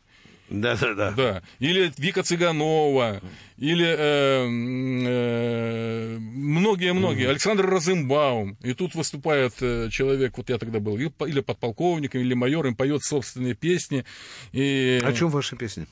да, 0.49 0.76
да, 0.76 0.95
да. 0.95 1.11
Да. 1.11 1.42
Или 1.59 1.92
Вика 1.99 2.23
Цыганова, 2.23 3.21
или 3.59 4.47
многие-многие. 6.18 7.25
Э, 7.25 7.26
э, 7.26 7.30
Александр 7.30 7.66
Розенбаум. 7.66 8.56
И 8.62 8.73
тут 8.75 8.95
выступает 8.95 9.54
э, 9.61 9.88
человек, 9.90 10.37
вот 10.37 10.49
я 10.49 10.59
тогда 10.59 10.78
был, 10.78 10.97
или 10.97 11.40
подполковником, 11.40 12.21
или 12.21 12.35
майором, 12.35 12.76
поет 12.76 13.02
собственные 13.02 13.54
песни. 13.54 14.04
И... 14.52 15.00
О 15.02 15.12
чем 15.12 15.30
ваши 15.30 15.56
песни? 15.56 15.87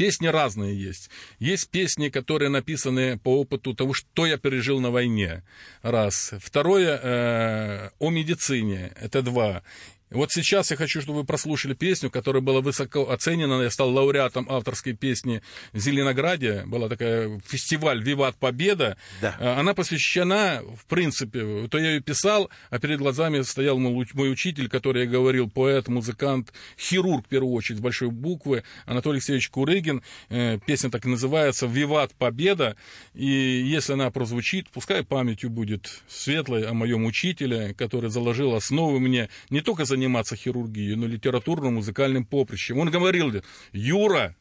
Песни 0.00 0.28
разные 0.28 0.74
есть. 0.74 1.10
Есть 1.38 1.68
песни, 1.68 2.08
которые 2.08 2.48
написаны 2.48 3.18
по 3.18 3.38
опыту 3.38 3.74
того, 3.74 3.92
что 3.92 4.24
я 4.24 4.38
пережил 4.38 4.80
на 4.80 4.90
войне. 4.90 5.42
Раз. 5.82 6.32
Второе 6.40 6.96
э, 6.96 7.90
о 7.98 8.08
медицине. 8.08 8.92
Это 8.98 9.20
два. 9.20 9.62
Вот 10.10 10.32
сейчас 10.32 10.72
я 10.72 10.76
хочу, 10.76 11.00
чтобы 11.00 11.20
вы 11.20 11.24
прослушали 11.24 11.72
песню, 11.72 12.10
которая 12.10 12.42
была 12.42 12.60
высоко 12.60 13.10
оценена. 13.10 13.62
Я 13.62 13.70
стал 13.70 13.90
лауреатом 13.90 14.44
авторской 14.50 14.92
песни 14.92 15.40
в 15.72 15.78
Зеленограде. 15.78 16.64
Была 16.66 16.88
такая 16.88 17.40
фестиваль 17.46 18.02
«Виват 18.02 18.34
Победа». 18.34 18.96
Да. 19.20 19.36
А, 19.38 19.60
она 19.60 19.72
посвящена, 19.72 20.62
в 20.76 20.84
принципе, 20.86 21.68
то 21.68 21.78
я 21.78 21.92
ее 21.92 22.00
писал, 22.00 22.50
а 22.70 22.80
перед 22.80 22.98
глазами 22.98 23.42
стоял 23.42 23.78
мой, 23.78 24.04
мой 24.14 24.32
учитель, 24.32 24.68
который 24.68 25.04
я 25.04 25.08
говорил, 25.08 25.48
поэт, 25.48 25.86
музыкант, 25.86 26.52
хирург, 26.76 27.26
в 27.26 27.28
первую 27.28 27.54
очередь, 27.54 27.78
с 27.78 27.82
большой 27.82 28.10
буквы, 28.10 28.64
Анатолий 28.86 29.18
Алексеевич 29.18 29.48
Курыгин. 29.48 30.02
Э, 30.28 30.58
песня 30.66 30.90
так 30.90 31.06
и 31.06 31.08
называется 31.08 31.66
«Виват 31.66 32.14
Победа». 32.14 32.74
И 33.14 33.26
если 33.26 33.92
она 33.92 34.10
прозвучит, 34.10 34.70
пускай 34.70 35.04
памятью 35.04 35.50
будет 35.50 36.02
светлой 36.08 36.66
о 36.66 36.74
моем 36.74 37.04
учителе, 37.04 37.74
который 37.74 38.10
заложил 38.10 38.56
основы 38.56 38.98
мне 38.98 39.28
не 39.50 39.60
только 39.60 39.84
за 39.84 39.99
заниматься 40.00 40.34
хирургией, 40.34 40.96
но 40.96 41.06
литературно-музыкальным 41.06 42.24
поприщем. 42.24 42.78
Он 42.78 42.90
говорил, 42.90 43.42
Юра, 43.72 44.34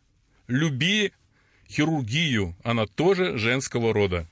люби 0.47 1.11
хирургию, 1.67 2.55
она 2.63 2.85
тоже 2.85 3.37
женского 3.37 3.93
рода. 3.93 4.25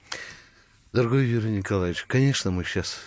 Дорогой 0.94 1.28
Юрий 1.28 1.52
Николаевич, 1.52 2.06
конечно, 2.08 2.50
мы 2.50 2.63
сейчас 2.63 2.98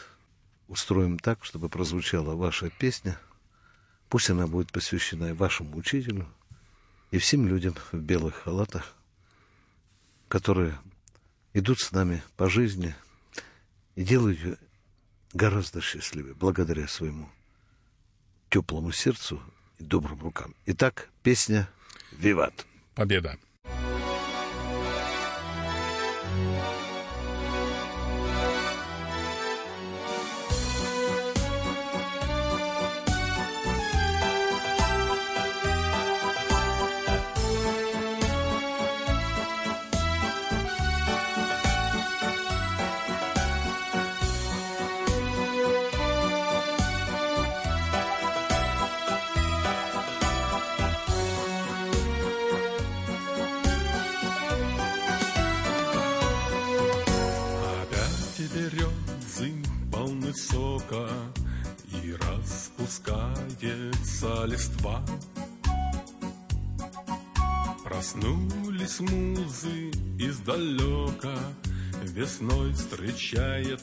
устроим 0.68 1.18
так, 1.18 1.46
чтобы 1.46 1.70
прозвучала 1.70 2.35
ваша 2.35 2.68
песня. 2.68 3.18
Пусть 4.11 4.28
она 4.28 4.46
будет 4.46 4.70
посвящена 4.70 5.30
и 5.30 5.33
вашему 5.33 5.78
учителю, 5.78 6.28
и 7.11 7.16
всем 7.16 7.48
людям 7.48 7.74
в 7.90 7.96
белых 7.96 8.35
халатах, 8.35 8.94
которые 10.28 10.78
идут 11.54 11.80
с 11.80 11.90
нами 11.92 12.22
по 12.37 12.50
жизни 12.50 12.94
и 13.94 14.04
делают 14.04 14.38
ее 14.40 14.59
гораздо 15.33 15.80
счастливее 15.80 16.35
благодаря 16.35 16.87
своему 16.87 17.30
теплому 18.50 18.92
сердцу 18.92 19.40
и 19.78 19.84
добрым 19.84 20.20
рукам. 20.20 20.54
Итак, 20.66 21.08
песня 21.22 21.68
«Виват». 22.12 22.66
Победа. 22.94 23.38
Весной 72.03 72.72
встречает 72.72 73.83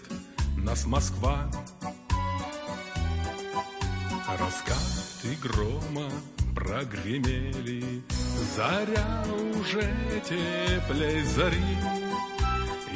нас 0.57 0.85
Москва. 0.85 1.49
Раскаты 4.27 5.37
грома 5.41 6.09
прогремели, 6.55 8.01
Заря 8.55 9.23
уже 9.59 9.93
теплей 10.27 11.23
зари, 11.23 11.77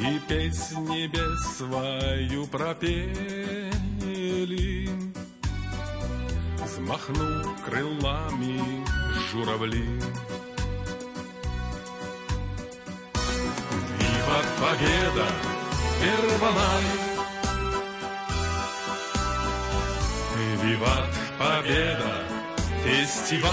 И 0.00 0.20
песнь 0.28 0.80
небес 0.88 1.56
свою 1.56 2.46
пропели. 2.46 3.61
Взмахнул 6.92 7.56
крылами 7.64 8.84
журавли. 9.30 9.88
Виват 13.98 14.46
победа! 14.60 15.26
Первомай. 16.02 16.84
Виват 20.62 21.08
Победа, 21.38 22.14
фестиваль. 22.84 23.50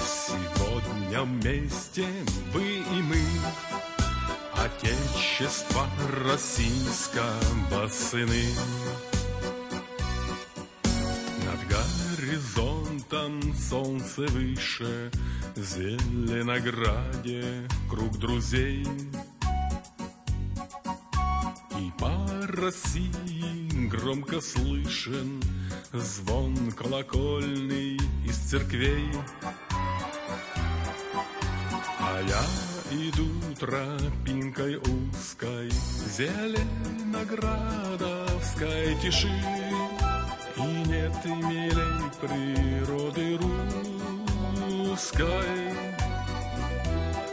Сегодня 0.00 1.22
вместе 1.22 2.06
вы 2.54 2.62
и 2.62 3.02
мы, 3.02 3.22
Отечество 4.54 5.86
российского 6.24 7.88
сыны. 7.88 9.15
Горизонтом 12.36 13.40
солнце 13.54 14.26
выше, 14.26 15.10
зеленограде 15.56 17.66
круг 17.88 18.18
друзей. 18.18 18.86
И 21.80 21.90
по 21.98 22.12
России 22.48 23.88
громко 23.88 24.42
слышен 24.42 25.42
звон 25.92 26.72
колокольный 26.72 27.98
из 28.26 28.36
церквей. 28.36 29.10
А 31.98 32.20
я 32.20 32.44
иду 32.90 33.30
тропинкой 33.58 34.76
узкой, 34.76 35.70
Зеленоградовской 36.16 38.94
тиши, 39.00 39.32
И 40.56 40.62
нет 40.62 41.24
милей 41.24 42.10
природы 42.18 43.38
русской, 44.68 45.74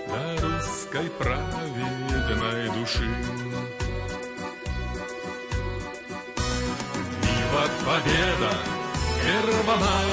Да 0.08 0.36
русской 0.42 1.10
праведной 1.18 2.70
души. 2.78 3.08
Виват 7.22 7.72
победа, 7.86 8.52
Первомай! 9.24 10.12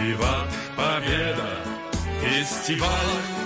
Виват 0.00 0.52
победа, 0.76 1.50
фестиваль. 2.22 3.45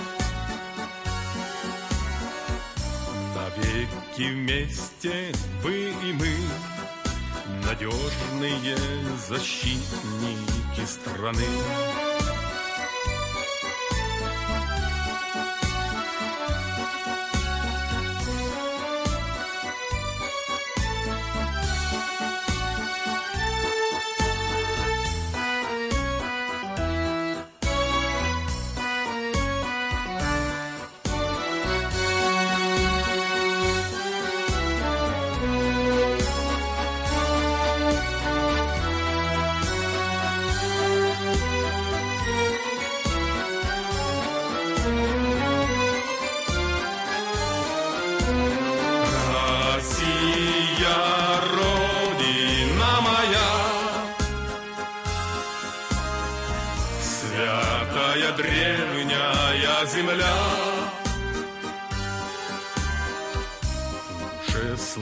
Навеки 4.21 4.33
вместе 4.33 5.31
вы 5.63 5.89
и 5.89 6.13
мы, 6.13 6.29
Надежные 7.65 8.75
защитники 9.27 10.85
страны. 10.85 12.10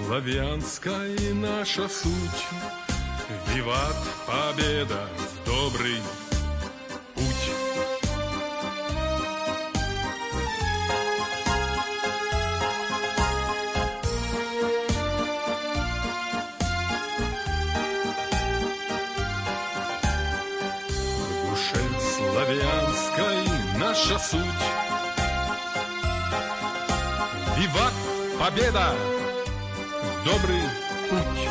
Уже 0.09 0.21
славянской 0.21 1.33
наша 1.35 1.87
суть, 1.87 2.47
Виват 3.53 3.95
победа 4.25 5.07
добрый 5.45 6.01
Добрый 30.29 30.61
путь! 31.09 31.49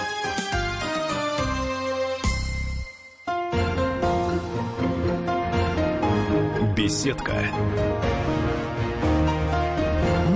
Беседка. 6.76 7.48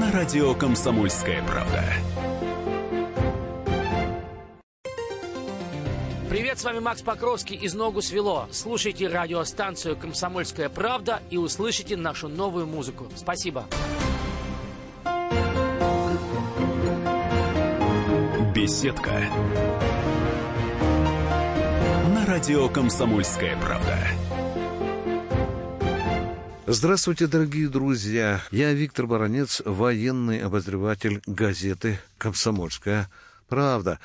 На 0.00 0.10
радио 0.10 0.54
Комсомольская 0.54 1.40
правда. 1.44 1.84
Привет, 6.28 6.58
с 6.58 6.64
вами 6.64 6.80
Макс 6.80 7.00
Покровский 7.02 7.54
из 7.54 7.74
«Ногу 7.74 8.02
свело». 8.02 8.48
Слушайте 8.50 9.06
радиостанцию 9.06 9.96
«Комсомольская 9.96 10.68
правда» 10.68 11.22
и 11.30 11.36
услышите 11.36 11.96
нашу 11.96 12.26
новую 12.26 12.66
музыку. 12.66 13.06
Спасибо. 13.14 13.66
Беседка. 18.62 19.10
На 22.14 22.24
радио 22.24 22.68
Комсомольская 22.68 23.56
правда. 23.60 23.98
Здравствуйте, 26.68 27.26
дорогие 27.26 27.68
друзья. 27.68 28.40
Я 28.52 28.72
Виктор 28.72 29.08
Баранец, 29.08 29.62
военный 29.64 30.38
обозреватель 30.38 31.20
газеты 31.26 31.98
«Комсомольская 32.18 33.10
правда». 33.48 33.98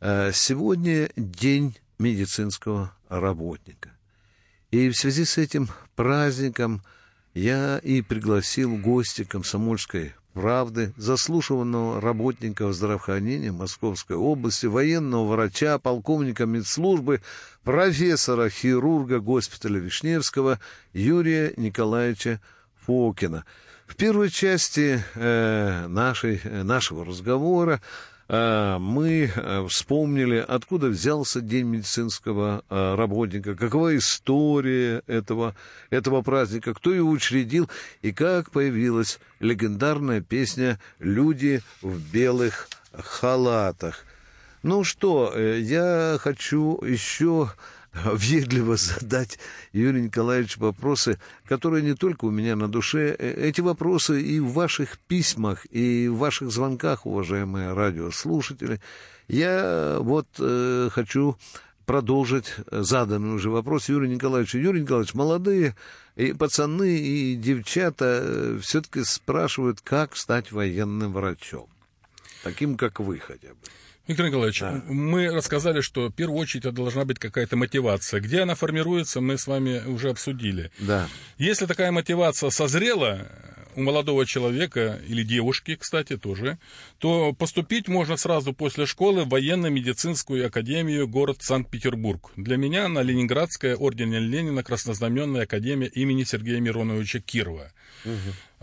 Э, 0.00 0.30
Сегодня 0.32 1.10
день 1.16 1.76
медицинского 1.98 2.94
работника. 3.08 3.90
И 4.70 4.90
в 4.90 4.94
связи 4.94 5.24
с 5.24 5.38
этим 5.38 5.68
праздником 5.96 6.84
я 7.34 7.78
и 7.78 8.00
пригласил 8.00 8.76
гости 8.76 9.24
«Комсомольской 9.24 10.14
правды» 10.34 10.92
заслушанного 10.96 12.00
работника 12.00 12.70
здравоохранения 12.72 13.52
Московской 13.52 14.16
области, 14.16 14.66
военного 14.66 15.26
врача, 15.26 15.78
полковника 15.78 16.44
медслужбы, 16.44 17.22
профессора 17.62 18.50
хирурга 18.50 19.20
госпиталя 19.20 19.78
Вишневского 19.78 20.60
Юрия 20.92 21.54
Николаевича 21.56 22.40
Фокина. 22.84 23.44
В 23.86 23.96
первой 23.96 24.28
части 24.30 25.02
э, 25.14 25.86
нашей, 25.86 26.40
э, 26.42 26.62
нашего 26.62 27.04
разговора 27.04 27.80
мы 28.28 29.30
э, 29.34 29.66
вспомнили, 29.68 30.36
откуда 30.36 30.88
взялся 30.88 31.40
День 31.40 31.66
медицинского 31.66 32.64
э, 32.70 32.94
работника, 32.94 33.54
какова 33.54 33.96
история 33.96 35.02
этого, 35.06 35.54
этого 35.90 36.22
праздника, 36.22 36.72
кто 36.72 36.94
его 36.94 37.10
учредил 37.10 37.68
и 38.00 38.12
как 38.12 38.50
появилась 38.50 39.18
легендарная 39.40 40.22
песня 40.22 40.80
«Люди 40.98 41.62
в 41.82 41.98
белых 42.12 42.68
халатах». 42.92 44.04
Ну 44.62 44.84
что, 44.84 45.30
э, 45.34 45.60
я 45.60 46.16
хочу 46.18 46.82
еще 46.82 47.52
въедливо 48.04 48.76
задать 48.76 49.38
Юрию 49.72 50.04
Николаевичу 50.04 50.60
вопросы, 50.60 51.18
которые 51.46 51.82
не 51.82 51.94
только 51.94 52.24
у 52.24 52.30
меня 52.30 52.56
на 52.56 52.68
душе. 52.68 53.14
Э, 53.18 53.48
Эти 53.48 53.60
вопросы 53.60 54.20
и 54.20 54.40
в 54.40 54.52
ваших 54.52 54.98
письмах, 54.98 55.66
и 55.70 56.08
в 56.08 56.16
ваших 56.16 56.50
звонках, 56.50 57.06
уважаемые 57.06 57.72
радиослушатели. 57.72 58.80
Я 59.28 59.98
вот 60.00 60.26
э, 60.38 60.88
хочу 60.92 61.36
продолжить 61.86 62.54
заданный 62.70 63.34
уже 63.34 63.50
вопрос 63.50 63.88
Юрию 63.88 64.10
Николаевичу. 64.10 64.58
Юрий 64.58 64.82
Николаевич, 64.82 65.14
молодые 65.14 65.76
и 66.16 66.32
пацаны, 66.32 66.98
и 66.98 67.34
девчата 67.36 68.58
все-таки 68.62 69.04
спрашивают, 69.04 69.80
как 69.82 70.16
стать 70.16 70.50
военным 70.50 71.12
врачом. 71.12 71.68
Таким, 72.42 72.76
как 72.76 73.00
вы 73.00 73.18
хотя 73.18 73.48
бы. 73.48 73.56
Виктор 74.06 74.26
Николаевич, 74.26 74.60
Да. 74.60 74.82
мы 74.86 75.28
рассказали, 75.30 75.80
что 75.80 76.08
в 76.08 76.12
первую 76.12 76.38
очередь 76.38 76.66
это 76.66 76.74
должна 76.74 77.04
быть 77.04 77.18
какая-то 77.18 77.56
мотивация. 77.56 78.20
Где 78.20 78.40
она 78.40 78.54
формируется, 78.54 79.20
мы 79.20 79.38
с 79.38 79.46
вами 79.46 79.82
уже 79.86 80.10
обсудили. 80.10 80.70
Да. 80.78 81.08
Если 81.38 81.64
такая 81.66 81.90
мотивация 81.90 82.50
созрела, 82.50 83.26
у 83.76 83.82
молодого 83.82 84.26
человека 84.26 85.00
или 85.08 85.22
девушки, 85.22 85.76
кстати, 85.76 86.16
тоже, 86.16 86.58
то 86.98 87.32
поступить 87.32 87.88
можно 87.88 88.16
сразу 88.16 88.52
после 88.52 88.86
школы 88.86 89.24
в 89.24 89.28
военно-медицинскую 89.28 90.46
академию 90.46 91.08
город 91.08 91.38
Санкт-Петербург. 91.40 92.30
Для 92.36 92.56
меня 92.56 92.88
на 92.88 93.02
Ленинградская 93.02 93.76
ордена 93.76 94.18
Ленина 94.18 94.62
Краснознаменная 94.62 95.42
академия 95.42 95.88
имени 95.88 96.24
Сергея 96.24 96.60
Мироновича 96.60 97.20
Кирова. 97.20 97.72
Угу. 98.04 98.12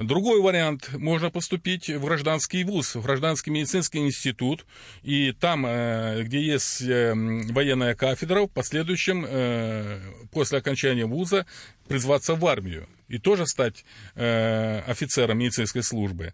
Другой 0.03 0.41
вариант. 0.41 0.89
Можно 0.97 1.29
поступить 1.29 1.87
в 1.89 2.03
гражданский 2.03 2.63
вуз, 2.63 2.95
в 2.95 3.03
гражданский 3.03 3.51
медицинский 3.51 3.99
институт. 3.99 4.65
И 5.03 5.31
там, 5.31 5.65
э, 5.67 6.23
где 6.23 6.41
есть 6.41 6.81
э, 6.81 7.13
военная 7.13 7.93
кафедра, 7.93 8.41
в 8.41 8.47
последующем, 8.47 9.25
э, 9.27 9.99
после 10.31 10.57
окончания 10.57 11.05
вуза, 11.05 11.45
призваться 11.87 12.33
в 12.35 12.45
армию 12.47 12.87
и 13.09 13.19
тоже 13.19 13.45
стать 13.45 13.85
э, 14.15 14.79
офицером 14.87 15.37
медицинской 15.37 15.83
службы. 15.83 16.33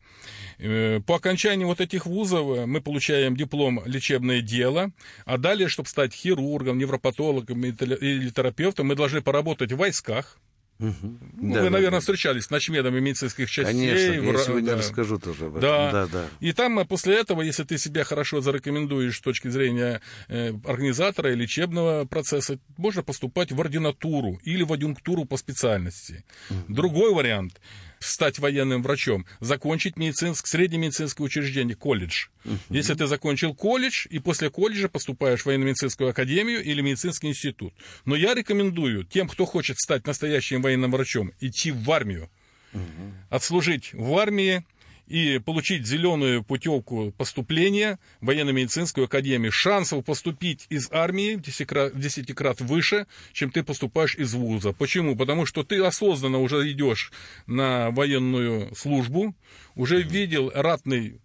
Э, 0.59 1.01
по 1.05 1.15
окончании 1.15 1.65
вот 1.65 1.81
этих 1.81 2.05
вузов 2.05 2.67
мы 2.67 2.79
получаем 2.79 3.35
диплом 3.35 3.81
лечебное 3.85 4.41
дело, 4.41 4.91
а 5.25 5.37
далее, 5.37 5.67
чтобы 5.67 5.89
стать 5.89 6.13
хирургом, 6.13 6.77
невропатологом 6.77 7.65
или 7.65 8.29
терапевтом, 8.29 8.87
мы 8.87 8.95
должны 8.95 9.21
поработать 9.21 9.73
в 9.73 9.77
войсках, 9.77 10.37
Угу. 10.79 10.93
Ну, 11.01 11.53
да, 11.53 11.59
вы, 11.61 11.65
да, 11.65 11.69
наверное, 11.71 11.97
да. 11.97 11.99
встречались 12.01 12.45
с 12.45 12.49
начмедами 12.51 12.99
медицинских 12.99 13.49
частей. 13.49 13.73
Конечно, 13.73 14.21
в... 14.21 14.25
я 14.25 14.37
сегодня 14.37 14.71
да. 14.71 14.77
расскажу 14.77 15.17
тоже 15.17 15.45
об 15.45 15.57
этом. 15.57 15.61
Да. 15.61 15.91
Да, 15.91 16.07
да. 16.07 16.25
И 16.39 16.53
там 16.53 16.79
э, 16.79 16.85
после 16.85 17.15
этого, 17.19 17.41
если 17.41 17.63
ты 17.63 17.77
себя 17.77 18.03
хорошо 18.03 18.41
зарекомендуешь 18.41 19.17
с 19.17 19.21
точки 19.21 19.47
зрения 19.47 20.01
э, 20.27 20.53
организатора 20.65 21.31
и 21.31 21.35
лечебного 21.35 22.05
процесса, 22.05 22.59
можно 22.77 23.01
поступать 23.01 23.51
в 23.51 23.59
ординатуру 23.59 24.39
или 24.43 24.63
в 24.63 24.71
адъюнктуру 24.71 25.25
по 25.25 25.37
специальности. 25.37 26.23
Угу. 26.49 26.73
Другой 26.73 27.13
вариант 27.13 27.59
стать 28.07 28.39
военным 28.39 28.81
врачом, 28.83 29.25
закончить 29.39 29.97
медицинск, 29.97 30.47
среднее 30.47 30.79
медицинское 30.79 31.23
учреждение, 31.23 31.75
колледж. 31.75 32.27
Uh-huh. 32.43 32.57
Если 32.69 32.93
ты 32.93 33.07
закончил 33.07 33.53
колледж, 33.53 34.07
и 34.09 34.19
после 34.19 34.49
колледжа 34.49 34.87
поступаешь 34.87 35.41
в 35.41 35.45
военно-медицинскую 35.45 36.09
академию 36.09 36.63
или 36.63 36.81
медицинский 36.81 37.27
институт. 37.27 37.73
Но 38.05 38.15
я 38.15 38.33
рекомендую 38.33 39.03
тем, 39.03 39.27
кто 39.27 39.45
хочет 39.45 39.77
стать 39.79 40.05
настоящим 40.07 40.61
военным 40.61 40.91
врачом, 40.91 41.31
идти 41.39 41.71
в 41.71 41.89
армию. 41.91 42.29
Uh-huh. 42.73 43.11
Отслужить 43.29 43.93
в 43.93 44.17
армии, 44.17 44.65
и 45.07 45.39
получить 45.39 45.85
зеленую 45.85 46.43
путевку 46.43 47.13
поступления 47.17 47.97
в 48.21 48.27
военно-медицинскую 48.27 49.05
академию. 49.05 49.51
Шансов 49.51 50.03
поступить 50.05 50.65
из 50.69 50.89
армии 50.91 51.35
в 51.35 51.41
10 51.41 51.67
крат, 51.67 51.93
в 51.93 51.99
10 51.99 52.35
крат 52.35 52.61
выше, 52.61 53.07
чем 53.33 53.51
ты 53.51 53.63
поступаешь 53.63 54.15
из 54.15 54.33
вуза. 54.33 54.73
Почему? 54.73 55.15
Потому 55.15 55.45
что 55.45 55.63
ты 55.63 55.81
осознанно 55.81 56.39
уже 56.39 56.69
идешь 56.71 57.11
на 57.45 57.91
военную 57.91 58.73
службу, 58.75 59.33
уже 59.75 60.01
видел 60.01 60.51
ратный 60.53 61.19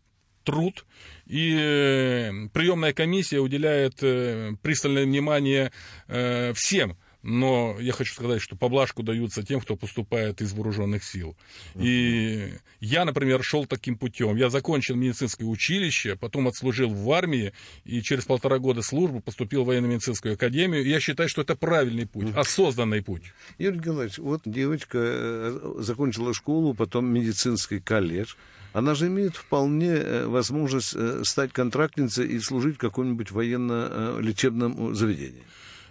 труд, 0.44 0.84
и 1.26 1.56
э, 1.56 2.48
приемная 2.52 2.92
комиссия 2.92 3.38
уделяет 3.38 4.02
э, 4.02 4.52
пристальное 4.62 5.04
внимание 5.04 5.72
э, 6.08 6.52
всем 6.54 6.96
но 7.22 7.76
я 7.80 7.92
хочу 7.92 8.14
сказать, 8.14 8.42
что 8.42 8.56
поблажку 8.56 9.02
даются 9.02 9.42
тем, 9.42 9.60
кто 9.60 9.76
поступает 9.76 10.40
из 10.40 10.52
вооруженных 10.52 11.04
сил. 11.04 11.36
И 11.74 12.52
я, 12.80 13.04
например, 13.04 13.42
шел 13.42 13.64
таким 13.64 13.96
путем. 13.96 14.36
Я 14.36 14.50
закончил 14.50 14.96
медицинское 14.96 15.44
училище, 15.44 16.16
потом 16.16 16.48
отслужил 16.48 16.90
в 16.90 17.10
армии, 17.12 17.52
и 17.84 18.02
через 18.02 18.24
полтора 18.24 18.58
года 18.58 18.82
службы 18.82 19.20
поступил 19.20 19.62
в 19.62 19.66
военно-медицинскую 19.66 20.34
академию. 20.34 20.84
И 20.84 20.88
я 20.88 21.00
считаю, 21.00 21.28
что 21.28 21.42
это 21.42 21.54
правильный 21.54 22.06
путь, 22.06 22.34
осознанный 22.34 23.02
путь. 23.02 23.22
Юрий 23.58 23.78
Николаевич, 23.78 24.18
вот 24.18 24.42
девочка 24.44 24.98
э, 25.00 25.74
закончила 25.78 26.34
школу, 26.34 26.74
потом 26.74 27.06
медицинский 27.06 27.78
колледж. 27.78 28.34
Она 28.72 28.94
же 28.94 29.08
имеет 29.08 29.36
вполне 29.36 29.90
э, 29.90 30.26
возможность 30.26 30.94
э, 30.94 31.22
стать 31.24 31.52
контрактницей 31.52 32.26
и 32.26 32.38
служить 32.40 32.76
в 32.76 32.78
каком-нибудь 32.78 33.30
военно-лечебном 33.30 34.94
заведении. 34.94 35.42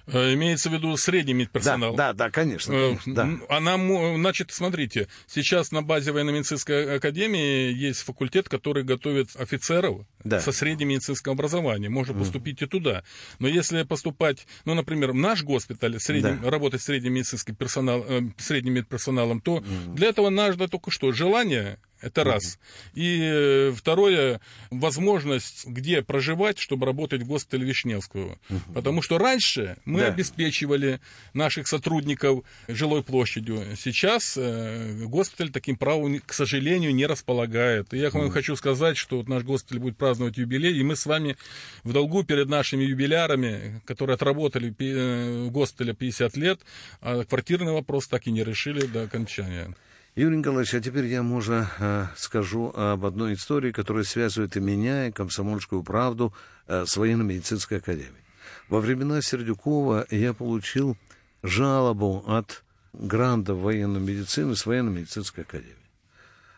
Э, 0.07 0.33
имеется 0.33 0.69
в 0.69 0.73
виду 0.73 0.95
средний 0.97 1.33
медперсонал. 1.33 1.95
Да, 1.95 2.13
да, 2.13 2.25
да 2.25 2.31
конечно. 2.31 2.73
Э, 2.73 2.87
конечно 2.89 3.13
да. 3.13 3.55
Она, 3.55 3.77
значит, 4.15 4.51
смотрите, 4.51 5.07
сейчас 5.27 5.71
на 5.71 5.81
базе 5.81 6.11
военно-медицинской 6.11 6.97
академии 6.97 7.71
есть 7.71 8.01
факультет, 8.01 8.49
который 8.49 8.83
готовит 8.83 9.29
офицеров 9.35 10.05
да. 10.23 10.39
со 10.39 10.51
средним 10.51 10.89
медицинским 10.89 11.31
образованием. 11.31 11.91
Можно 11.91 12.13
поступить 12.13 12.61
mm. 12.61 12.65
и 12.65 12.69
туда. 12.69 13.03
Но 13.39 13.47
если 13.47 13.83
поступать, 13.83 14.47
ну, 14.65 14.73
например, 14.73 15.11
в 15.11 15.15
наш 15.15 15.43
госпиталь, 15.43 15.99
средним, 15.99 16.39
да. 16.41 16.49
работать 16.49 16.81
средним 16.81 17.13
медицинским 17.13 17.55
персонал, 17.55 18.03
э, 18.07 18.21
средним 18.37 18.73
медперсоналом, 18.73 19.41
то 19.41 19.57
mm. 19.57 19.93
для 19.93 20.09
этого 20.09 20.29
нужно 20.29 20.67
только 20.67 20.91
что 20.91 21.11
желание 21.11 21.79
это 22.01 22.23
раз. 22.23 22.59
И 22.93 23.19
э, 23.21 23.73
второе, 23.75 24.41
возможность, 24.69 25.65
где 25.67 26.01
проживать, 26.01 26.57
чтобы 26.59 26.85
работать 26.85 27.21
в 27.21 27.27
госпитале 27.27 27.65
Вишневского. 27.65 28.37
Потому 28.73 29.01
что 29.01 29.17
раньше 29.17 29.77
мы 29.85 30.01
да. 30.01 30.07
обеспечивали 30.07 30.99
наших 31.33 31.67
сотрудников 31.67 32.43
жилой 32.67 33.03
площадью. 33.03 33.63
Сейчас 33.77 34.35
э, 34.37 35.03
госпиталь 35.05 35.51
таким 35.51 35.75
правом, 35.77 36.19
к 36.19 36.33
сожалению, 36.33 36.93
не 36.93 37.05
располагает. 37.05 37.93
И 37.93 37.97
я 37.97 38.09
вам 38.09 38.29
хочу 38.31 38.55
сказать, 38.55 38.97
что 38.97 39.17
вот 39.17 39.27
наш 39.27 39.43
госпиталь 39.43 39.79
будет 39.79 39.97
праздновать 39.97 40.37
юбилей, 40.37 40.77
и 40.77 40.83
мы 40.83 40.95
с 40.95 41.05
вами 41.05 41.37
в 41.83 41.93
долгу 41.93 42.23
перед 42.23 42.49
нашими 42.49 42.83
юбилярами, 42.83 43.81
которые 43.85 44.15
отработали 44.15 44.73
э, 44.77 45.45
в 45.47 45.51
госпитале 45.51 45.93
50 45.93 46.37
лет, 46.37 46.61
а 47.01 47.23
квартирный 47.23 47.71
вопрос 47.71 48.07
так 48.07 48.27
и 48.27 48.31
не 48.31 48.43
решили 48.43 48.85
до 48.85 49.03
окончания. 49.03 49.75
Юрий 50.13 50.37
Николаевич, 50.37 50.73
а 50.73 50.81
теперь 50.81 51.05
я, 51.05 51.23
можно, 51.23 51.71
э, 51.79 52.07
скажу 52.17 52.73
об 52.75 53.05
одной 53.05 53.35
истории, 53.35 53.71
которая 53.71 54.03
связывает 54.03 54.57
и 54.57 54.59
меня, 54.59 55.07
и 55.07 55.11
комсомольскую 55.11 55.83
правду 55.83 56.33
э, 56.67 56.85
с 56.85 56.97
военно-медицинской 56.97 57.77
академией. 57.77 58.25
Во 58.67 58.81
времена 58.81 59.21
Сердюкова 59.21 60.05
я 60.09 60.33
получил 60.33 60.97
жалобу 61.43 62.25
от 62.27 62.63
грандов 62.91 63.59
военной 63.59 64.01
медицины 64.01 64.57
с 64.57 64.65
военно-медицинской 64.65 65.45
академии. 65.45 65.75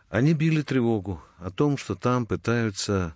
Они 0.09 0.33
били 0.33 0.63
тревогу 0.63 1.23
о 1.37 1.51
том, 1.51 1.77
что 1.77 1.93
там 1.93 2.25
пытаются, 2.25 3.13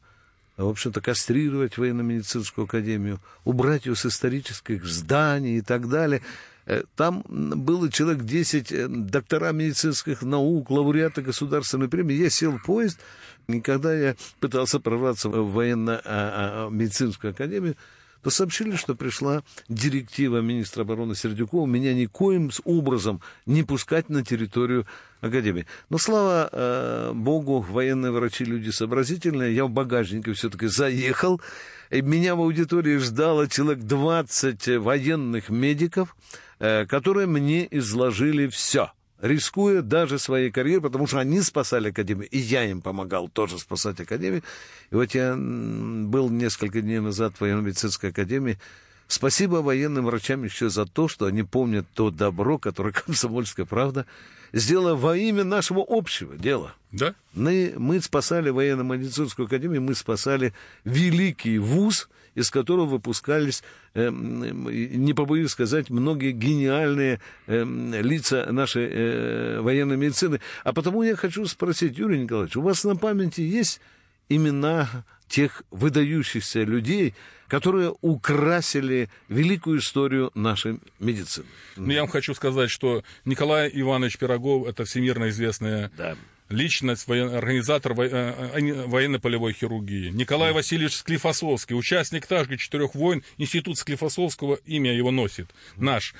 в 0.56 0.67
общем-то, 0.67 1.02
кастрировать 1.02 1.80
военно-медицинскую 1.80 2.65
академию, 2.65 3.19
убрать 3.43 3.88
ее 3.88 3.95
с 3.95 4.06
исторических 4.06 4.86
зданий 4.86 5.58
и 5.58 5.62
так 5.62 5.89
далее. 5.89 6.21
Э, 6.67 6.84
там 6.97 7.23
было 7.30 7.89
человек 7.89 8.23
10 8.23 8.71
э, 8.71 8.88
доктора 8.89 9.53
медицинских 9.53 10.21
наук, 10.21 10.69
лауреаты 10.69 11.21
государственной 11.21 11.88
премии. 11.88 12.15
Я 12.15 12.30
сел 12.30 12.58
в 12.58 12.63
поезд, 12.63 12.99
и 13.47 13.62
когда 13.62 13.95
я 13.95 14.15
пытался 14.41 14.82
прорваться 14.82 15.30
в 15.30 15.53
военно-медицинскую 15.53 17.32
академию, 17.32 17.77
то 18.21 18.30
сообщили, 18.30 18.75
что 18.75 18.95
пришла 18.95 19.43
директива 19.69 20.41
министра 20.41 20.82
обороны 20.82 21.15
Сердюкова 21.15 21.65
меня 21.65 21.93
никоим 21.93 22.51
образом 22.65 23.21
не 23.45 23.63
пускать 23.63 24.10
на 24.10 24.25
территорию 24.25 24.86
Академии. 25.21 25.65
Но, 25.89 25.97
слава 25.97 26.49
э, 26.51 27.12
богу, 27.13 27.60
военные 27.60 28.12
врачи 28.12 28.45
люди 28.45 28.69
сообразительные. 28.69 29.56
Я 29.56 29.65
в 29.65 29.69
багажнике 29.69 30.34
все-таки 30.34 30.67
заехал. 30.67 31.41
И 31.89 32.01
меня 32.01 32.36
в 32.36 32.41
аудитории 32.41 32.97
ждало 32.97 33.47
человек 33.47 33.84
20 33.84 34.77
военных 34.77 35.49
медиков, 35.49 36.15
Э, 36.60 36.88
которые 36.88 37.27
мне 37.27 37.67
изложили 37.69 38.47
все 38.47 38.91
рискуя 39.19 39.82
даже 39.82 40.19
своей 40.19 40.51
карьерой, 40.51 40.84
потому 40.84 41.08
что 41.08 41.19
они 41.19 41.41
спасали 41.41 41.89
Академию, 41.89 42.30
и 42.30 42.38
я 42.38 42.63
им 42.65 42.82
помогал 42.82 43.27
тоже 43.30 43.58
спасать 43.58 43.99
Академию. 43.99 44.43
И 44.91 44.95
вот 44.95 45.15
я 45.15 45.36
был 45.36 46.30
несколько 46.30 46.82
дней 46.82 46.99
назад 46.99 47.34
в 47.36 47.41
военно-медицинской 47.41 48.12
академии. 48.12 48.60
Спасибо 49.08 49.58
военным 49.58 50.06
врачам 50.06 50.43
еще 50.43 50.69
за 50.69 50.86
то, 50.86 51.08
что 51.08 51.25
они 51.25 51.41
помнят 51.41 51.88
то 51.95 52.12
добро, 52.12 52.60
которое 52.60 52.91
«Комсомольская 53.06 53.65
правда» 53.65 54.06
сделала 54.53 54.95
во 54.95 55.17
имя 55.17 55.43
нашего 55.43 55.86
общего 55.88 56.36
дела. 56.36 56.73
Да? 56.91 57.15
Мы, 57.33 57.73
мы 57.77 58.01
спасали 58.01 58.49
военно-медицинскую 58.49 59.45
академию, 59.45 59.81
мы 59.81 59.95
спасали 59.95 60.53
великий 60.83 61.57
вуз, 61.57 62.10
из 62.36 62.51
которого 62.51 62.86
выпускались, 62.86 63.63
э, 63.93 64.10
не 64.12 65.13
побоюсь 65.13 65.51
сказать, 65.51 65.89
многие 65.89 66.31
гениальные 66.31 67.19
э, 67.47 67.63
лица 68.01 68.47
нашей 68.51 68.88
э, 68.89 69.60
военной 69.60 69.97
медицины. 69.97 70.39
А 70.63 70.71
потому 70.71 71.03
я 71.03 71.15
хочу 71.15 71.45
спросить, 71.47 71.97
Юрий 71.97 72.19
Николаевич, 72.19 72.55
у 72.55 72.62
вас 72.62 72.83
на 72.83 72.95
памяти 72.95 73.41
есть 73.41 73.81
имена 74.29 75.05
тех 75.27 75.63
выдающихся 75.71 76.63
людей, 76.63 77.13
которые 77.47 77.93
украсили 78.01 79.09
великую 79.29 79.79
историю 79.79 80.31
нашей 80.35 80.79
медицины. 80.99 81.45
Ну, 81.75 81.91
я 81.91 82.01
вам 82.01 82.09
хочу 82.09 82.33
сказать, 82.33 82.69
что 82.69 83.03
Николай 83.25 83.69
Иванович 83.73 84.17
Пирогов– 84.17 84.67
это 84.69 84.85
всемирно 84.85 85.29
известная 85.29 85.91
да. 85.97 86.17
личность, 86.49 87.07
воен... 87.07 87.33
организатор 87.33 87.93
во... 87.93 88.05
Э, 88.05 88.09
э, 88.09 88.85
военно-полевой 88.85 89.53
хирургии. 89.53 90.09
Николай 90.09 90.49
да. 90.49 90.55
Васильевич 90.55 90.95
Склифосовский, 90.95 91.75
участник 91.75 92.25
также 92.25 92.57
четырех 92.57 92.95
войн, 92.95 93.23
институт 93.37 93.77
Склифосовского, 93.77 94.55
имя 94.65 94.93
его 94.93 95.11
носит, 95.11 95.49
наш. 95.77 96.15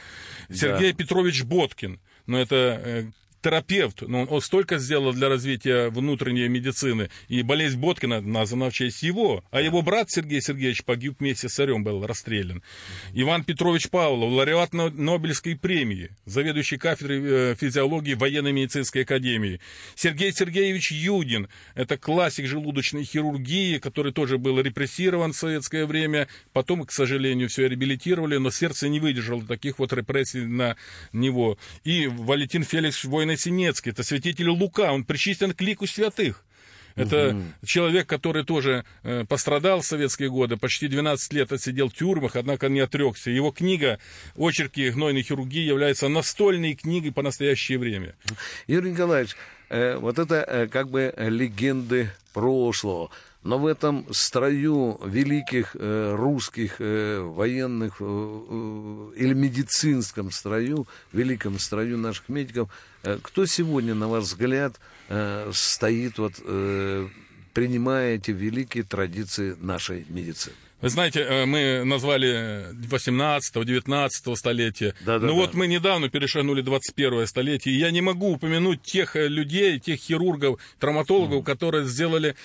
Сергей 0.49 0.91
да. 0.93 0.97
Петрович 0.97 1.43
Боткин, 1.43 1.99
но 2.25 2.39
это 2.39 2.81
э, 2.83 3.11
терапевт, 3.41 4.02
но 4.02 4.23
он, 4.23 4.41
столько 4.41 4.78
сделал 4.78 5.13
для 5.13 5.30
развития 5.30 5.89
внутренней 5.89 6.47
медицины, 6.47 7.10
и 7.28 7.41
болезнь 7.41 7.80
Боткина 7.80 8.21
названа 8.21 8.69
в 8.69 8.73
честь 8.73 9.04
его, 9.04 9.43
а 9.52 9.62
его 9.62 9.82
брат 9.82 10.10
Сергей 10.10 10.41
Сергеевич 10.41 10.84
погиб 10.84 11.15
вместе 11.19 11.50
с 11.50 11.54
царем, 11.54 11.84
был 11.84 12.06
расстрелян. 12.06 12.63
Иван 13.13 13.43
Петрович 13.43 13.89
Павлов, 13.89 14.32
лауреат 14.32 14.73
Нобелевской 14.73 15.56
премии, 15.56 16.12
заведующий 16.26 16.78
кафедрой 16.78 17.21
э, 17.23 17.56
физиологии 17.56 18.13
военной 18.13 18.52
медицинской 18.52 19.04
академии. 19.04 19.60
Сергей 19.95 20.32
Сергеевич 20.32 20.91
Юдин, 20.91 21.47
это 21.76 21.97
классик 21.97 22.47
желудочной 22.47 23.04
хирургии, 23.04 23.78
который 23.78 24.12
тоже 24.12 24.38
был 24.38 24.60
репрессирован 24.60 25.34
в 25.34 25.38
советское 25.38 25.86
время, 25.86 26.28
потом, 26.54 26.86
к 26.86 26.91
сожалению, 26.91 27.50
все 27.50 27.67
реабилитировали, 27.67 28.38
но 28.38 28.52
сердце 28.52 28.89
не 28.89 29.00
выдержало 29.00 29.43
таких 29.43 29.80
вот 29.80 29.93
репрессий 29.93 30.45
на 30.45 30.76
него. 31.13 31.58
И 31.84 32.08
Валентин 32.08 32.63
Феликс 32.63 33.04
Войно-Синецкий, 33.27 33.91
это 33.91 34.03
святитель 34.03 34.49
Лука, 34.49 34.91
он 34.91 35.03
причислен 35.03 35.53
к 35.53 35.61
лику 35.61 35.85
святых. 35.85 36.43
Это 36.95 37.29
угу. 37.29 37.43
человек, 37.63 38.07
который 38.07 38.43
тоже 38.43 38.83
э, 39.03 39.23
пострадал 39.29 39.81
в 39.81 39.85
советские 39.85 40.31
годы, 40.31 40.57
почти 40.57 40.87
12 40.87 41.31
лет 41.33 41.51
отсидел 41.51 41.89
в 41.89 41.93
тюрьмах, 41.93 42.35
однако 42.35 42.69
не 42.69 42.79
отрекся. 42.79 43.29
Его 43.29 43.51
книга 43.51 43.99
«Очерки 44.35 44.89
гнойной 44.89 45.21
хирургии» 45.21 45.63
является 45.63 46.07
настольной 46.07 46.73
книгой 46.73 47.11
по 47.11 47.21
настоящее 47.21 47.77
время. 47.77 48.15
Юрий 48.65 48.91
Николаевич, 48.91 49.35
э, 49.69 49.97
вот 49.97 50.17
это 50.17 50.37
э, 50.37 50.67
как 50.67 50.89
бы 50.89 51.13
легенды 51.17 52.09
прошлого. 52.33 53.11
Но 53.47 53.57
в 53.60 53.65
этом 53.65 54.05
строю 54.12 54.99
великих 55.05 55.77
э, 55.79 56.15
русских 56.17 56.81
э, 56.81 57.21
военных 57.21 58.01
э, 58.01 58.03
э, 58.03 59.12
или 59.15 59.33
медицинском 59.33 60.31
строю, 60.31 60.86
великом 61.13 61.57
строю 61.57 61.97
наших 61.97 62.27
медиков, 62.27 62.69
э, 63.03 63.17
кто 63.21 63.45
сегодня, 63.45 63.95
на 63.95 64.10
ваш 64.10 64.25
взгляд, 64.25 64.73
э, 65.07 65.49
стоит, 65.53 66.17
вот, 66.17 66.33
принимая 67.53 68.15
эти 68.15 68.31
великие 68.31 68.83
традиции 68.83 69.55
нашей 69.62 70.05
медицины? 70.10 70.55
Вы 70.81 70.89
знаете, 70.89 71.45
мы 71.45 71.83
назвали 71.86 72.71
18-19 72.73 74.36
столетия. 74.36 74.93
Да, 75.05 75.17
да, 75.17 75.25
ну 75.25 75.33
да. 75.33 75.33
вот 75.33 75.55
мы 75.55 75.65
недавно 75.65 76.10
перешагнули 76.10 76.62
21 76.62 77.25
столетие, 77.25 77.73
и 77.73 77.79
я 77.79 77.89
не 77.89 78.01
могу 78.01 78.33
упомянуть 78.33 78.83
тех 78.83 79.15
людей, 79.15 79.79
тех 79.79 79.99
хирургов, 79.99 80.60
травматологов, 80.79 81.41
mm. 81.41 81.45
которые 81.45 81.86
сделали 81.86 82.36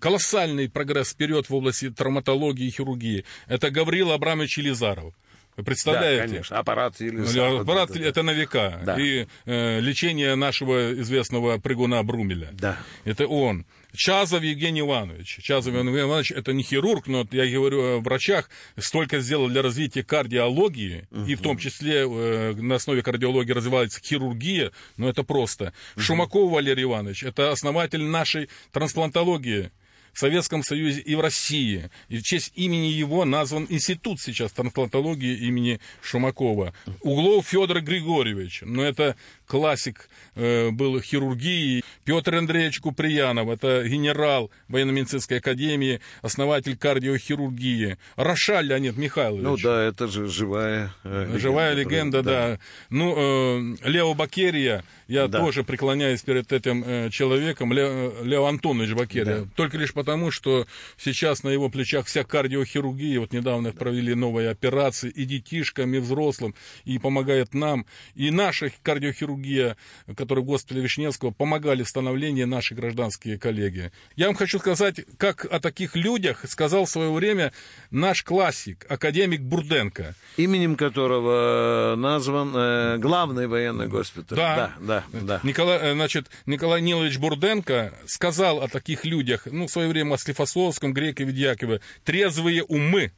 колоссальный 0.00 0.68
прогресс 0.68 1.10
вперед 1.10 1.48
в 1.48 1.54
области 1.54 1.90
травматологии 1.90 2.66
и 2.66 2.70
хирургии. 2.70 3.24
Это 3.46 3.70
Гаврил 3.70 4.12
Абрамович 4.12 4.58
Елизаров. 4.58 5.14
Вы 5.56 5.64
представляете? 5.64 6.22
Да, 6.22 6.28
конечно. 6.28 6.58
Аппарат 6.58 7.00
Елизаров. 7.00 7.62
Аппарат 7.62 7.90
да, 7.92 8.00
это 8.00 8.22
на 8.22 8.30
века. 8.30 8.80
Да. 8.84 8.96
И 8.96 9.26
э, 9.44 9.80
лечение 9.80 10.36
нашего 10.36 10.92
известного 11.00 11.58
прыгуна 11.58 12.02
Брумеля. 12.04 12.50
Да. 12.52 12.78
Это 13.04 13.26
он. 13.26 13.66
Чазов 13.94 14.42
Евгений 14.42 14.80
Иванович. 14.80 15.40
Чазов 15.42 15.74
Евгений 15.74 16.00
Иванович 16.00 16.32
это 16.32 16.52
не 16.52 16.62
хирург, 16.62 17.06
но 17.06 17.26
я 17.30 17.46
говорю 17.46 17.82
о 17.82 18.00
врачах, 18.00 18.50
столько 18.76 19.20
сделал 19.20 19.48
для 19.48 19.62
развития 19.62 20.02
кардиологии, 20.02 21.08
uh-huh. 21.10 21.26
и 21.26 21.34
в 21.34 21.40
том 21.40 21.58
числе 21.58 22.02
э, 22.02 22.54
на 22.54 22.76
основе 22.76 23.02
кардиологии 23.02 23.52
развивается 23.52 24.00
хирургия, 24.02 24.72
но 24.96 25.08
это 25.08 25.22
просто. 25.22 25.72
Uh-huh. 25.96 26.00
Шумаков 26.00 26.50
Валерий 26.50 26.84
Иванович, 26.84 27.24
это 27.24 27.50
основатель 27.50 28.02
нашей 28.02 28.48
трансплантологии. 28.72 29.70
В 30.12 30.18
Советском 30.18 30.64
Союзе 30.64 31.00
и 31.00 31.14
в 31.14 31.20
России. 31.20 31.90
И 32.08 32.18
в 32.18 32.22
честь 32.22 32.52
имени 32.56 32.86
его 32.86 33.24
назван 33.24 33.66
институт 33.68 34.20
сейчас 34.20 34.50
трансплантологии 34.50 35.46
имени 35.46 35.78
Шумакова. 36.02 36.74
Углов 37.02 37.46
Федор 37.46 37.80
Григорьевич. 37.82 38.62
Но 38.62 38.82
это 38.82 39.14
классик 39.48 40.08
э, 40.36 40.70
был 40.70 41.00
хирургии. 41.00 41.82
Петр 42.04 42.36
Андреевич 42.36 42.80
Куприянов, 42.80 43.48
это 43.48 43.82
генерал 43.88 44.50
военно-медицинской 44.68 45.38
академии, 45.38 46.00
основатель 46.22 46.76
кардиохирургии. 46.76 47.98
Рошаль 48.16 48.66
Леонид 48.66 48.96
Михайлович. 48.96 49.42
Ну 49.42 49.56
да, 49.56 49.82
это 49.82 50.06
же 50.06 50.28
живая 50.28 50.94
э, 51.02 51.22
легенда. 51.22 51.38
Живая 51.38 51.74
легенда, 51.74 52.22
да. 52.22 52.30
да. 52.30 52.58
Ну, 52.90 53.14
э, 53.16 53.76
Лео 53.84 54.14
Бакерия, 54.14 54.84
я 55.08 55.26
да. 55.26 55.38
тоже 55.38 55.64
преклоняюсь 55.64 56.22
перед 56.22 56.52
этим 56.52 56.84
э, 56.86 57.10
человеком, 57.10 57.72
Лео, 57.72 58.22
Лео 58.22 58.44
Антонович 58.44 58.92
Бакерия. 58.92 59.40
Да. 59.40 59.48
Только 59.56 59.78
лишь 59.78 59.94
потому, 59.94 60.30
что 60.30 60.66
сейчас 60.98 61.42
на 61.42 61.48
его 61.48 61.70
плечах 61.70 62.06
вся 62.06 62.22
кардиохирургия. 62.22 63.18
Вот 63.18 63.32
недавно 63.32 63.72
да. 63.72 63.78
провели 63.78 64.14
новые 64.14 64.50
операции 64.50 65.10
и 65.10 65.24
детишкам, 65.24 65.94
и 65.94 65.98
взрослым, 65.98 66.54
и 66.84 66.98
помогает 66.98 67.54
нам. 67.54 67.86
И 68.14 68.30
наша 68.30 68.68
кардиохирургия, 69.38 69.76
которая 70.16 70.44
в 70.44 70.46
госпитале 70.46 70.82
Вишневского, 70.82 71.30
помогали 71.30 71.82
в 71.82 71.88
становлении 71.88 72.44
наши 72.44 72.74
гражданские 72.74 73.38
коллеги. 73.38 73.90
Я 74.16 74.26
вам 74.26 74.36
хочу 74.36 74.58
сказать, 74.58 75.00
как 75.16 75.44
о 75.44 75.60
таких 75.60 75.96
людях 75.96 76.44
сказал 76.48 76.84
в 76.84 76.90
свое 76.90 77.10
время 77.12 77.52
наш 77.90 78.22
классик, 78.22 78.86
академик 78.88 79.40
Бурденко. 79.40 80.14
Именем 80.36 80.76
которого 80.76 81.94
назван 81.96 82.52
э, 82.54 82.98
главный 82.98 83.46
военный 83.46 83.88
госпиталь. 83.88 84.36
Да, 84.36 84.72
да, 84.80 85.04
да 85.12 85.20
да, 85.20 85.40
Николай, 85.42 85.78
э, 85.78 85.92
значит, 85.92 86.28
Николай 86.46 86.80
Нилович 86.80 87.18
Бурденко 87.18 87.92
сказал 88.06 88.62
о 88.62 88.68
таких 88.68 89.04
людях, 89.04 89.46
ну, 89.46 89.66
в 89.66 89.70
свое 89.70 89.88
время 89.88 90.14
о 90.14 90.18
Склифосовском, 90.18 90.92
Грекове, 90.92 91.32
Дьякове, 91.32 91.80
трезвые 92.04 92.64
умы, 92.64 93.12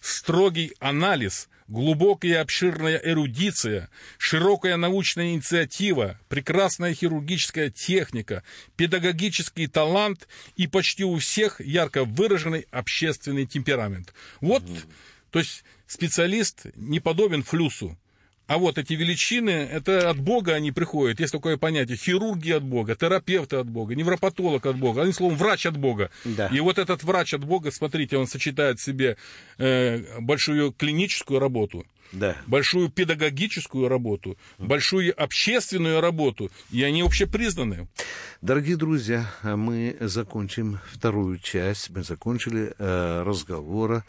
строгий 0.00 0.72
анализ, 0.80 1.48
глубокая 1.68 2.32
и 2.32 2.34
обширная 2.34 3.00
эрудиция, 3.02 3.88
широкая 4.18 4.76
научная 4.76 5.32
инициатива, 5.32 6.18
прекрасная 6.28 6.94
хирургическая 6.94 7.70
техника, 7.70 8.42
педагогический 8.76 9.66
талант 9.66 10.28
и 10.56 10.66
почти 10.66 11.04
у 11.04 11.18
всех 11.18 11.60
ярко 11.60 12.04
выраженный 12.04 12.66
общественный 12.70 13.46
темперамент. 13.46 14.12
Вот, 14.40 14.64
то 15.30 15.38
есть 15.38 15.64
специалист 15.86 16.66
не 16.74 17.00
подобен 17.00 17.42
флюсу. 17.42 17.98
А 18.46 18.58
вот 18.58 18.76
эти 18.76 18.92
величины, 18.94 19.50
это 19.50 20.10
от 20.10 20.18
Бога 20.18 20.54
они 20.54 20.72
приходят. 20.72 21.20
Есть 21.20 21.32
такое 21.32 21.56
понятие. 21.56 21.96
Хирурги 21.96 22.50
от 22.50 22.64
Бога, 22.64 22.94
терапевты 22.94 23.56
от 23.56 23.68
Бога, 23.68 23.94
невропатолог 23.94 24.66
от 24.66 24.76
Бога. 24.76 25.02
Одним 25.02 25.14
словом, 25.14 25.36
врач 25.36 25.66
от 25.66 25.76
Бога. 25.76 26.10
Да. 26.24 26.48
И 26.48 26.60
вот 26.60 26.78
этот 26.78 27.02
врач 27.04 27.34
от 27.34 27.44
Бога, 27.44 27.70
смотрите, 27.70 28.16
он 28.16 28.26
сочетает 28.26 28.78
в 28.78 28.82
себе 28.82 29.16
э, 29.58 30.20
большую 30.20 30.72
клиническую 30.72 31.38
работу, 31.38 31.86
да. 32.12 32.36
большую 32.46 32.90
педагогическую 32.90 33.88
работу, 33.88 34.36
большую 34.58 35.14
общественную 35.20 36.00
работу, 36.00 36.50
и 36.70 36.82
они 36.82 37.02
общепризнаны. 37.02 37.88
Дорогие 38.40 38.76
друзья, 38.76 39.32
мы 39.42 39.96
закончим 40.00 40.80
вторую 40.90 41.38
часть, 41.38 41.90
мы 41.90 42.02
закончили 42.02 42.74
э, 42.76 43.22
разговора 43.24 44.04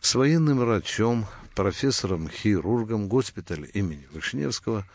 с 0.00 0.14
военным 0.14 0.58
врачом, 0.58 1.26
профессором-хирургом 1.54 3.08
госпиталя 3.08 3.64
имени 3.66 4.06
Вишневского, 4.12 4.86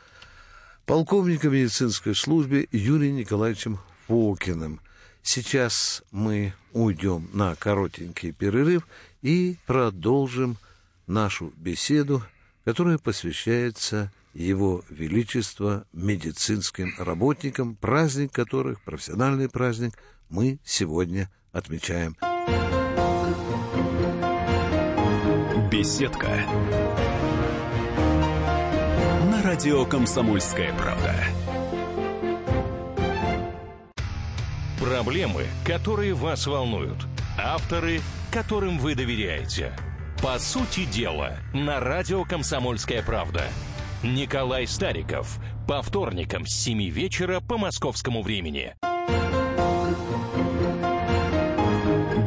полковником 0.85 1.53
медицинской 1.53 2.15
службы 2.15 2.67
Юрием 2.71 3.17
Николаевичем 3.17 3.79
Фокиным. 4.07 4.79
Сейчас 5.21 6.03
мы 6.11 6.53
уйдем 6.73 7.29
на 7.33 7.55
коротенький 7.55 8.31
перерыв 8.31 8.87
и 9.21 9.57
продолжим 9.65 10.57
нашу 11.07 11.53
беседу, 11.57 12.23
которая 12.65 12.97
посвящается 12.97 14.11
его 14.33 14.83
Величество 14.89 15.85
медицинским 15.93 16.93
работникам, 16.97 17.75
праздник 17.75 18.31
которых, 18.31 18.81
профессиональный 18.81 19.47
праздник, 19.47 19.93
мы 20.29 20.59
сегодня 20.65 21.29
отмечаем. 21.51 22.17
Беседка. 25.73 26.29
На 29.31 29.41
радио 29.41 29.85
Комсомольская 29.85 30.71
правда. 30.73 31.15
Проблемы, 34.79 35.47
которые 35.65 36.13
вас 36.13 36.45
волнуют. 36.45 37.07
Авторы, 37.39 38.01
которым 38.31 38.77
вы 38.77 38.93
доверяете. 38.93 39.73
По 40.21 40.37
сути 40.37 40.85
дела, 40.85 41.39
на 41.55 41.79
радио 41.79 42.23
Комсомольская 42.23 43.01
правда. 43.01 43.41
Николай 44.03 44.67
Стариков. 44.67 45.39
По 45.67 45.81
вторникам 45.81 46.45
с 46.45 46.51
7 46.51 46.87
вечера 46.89 47.39
по 47.39 47.57
московскому 47.57 48.21
времени. 48.21 48.75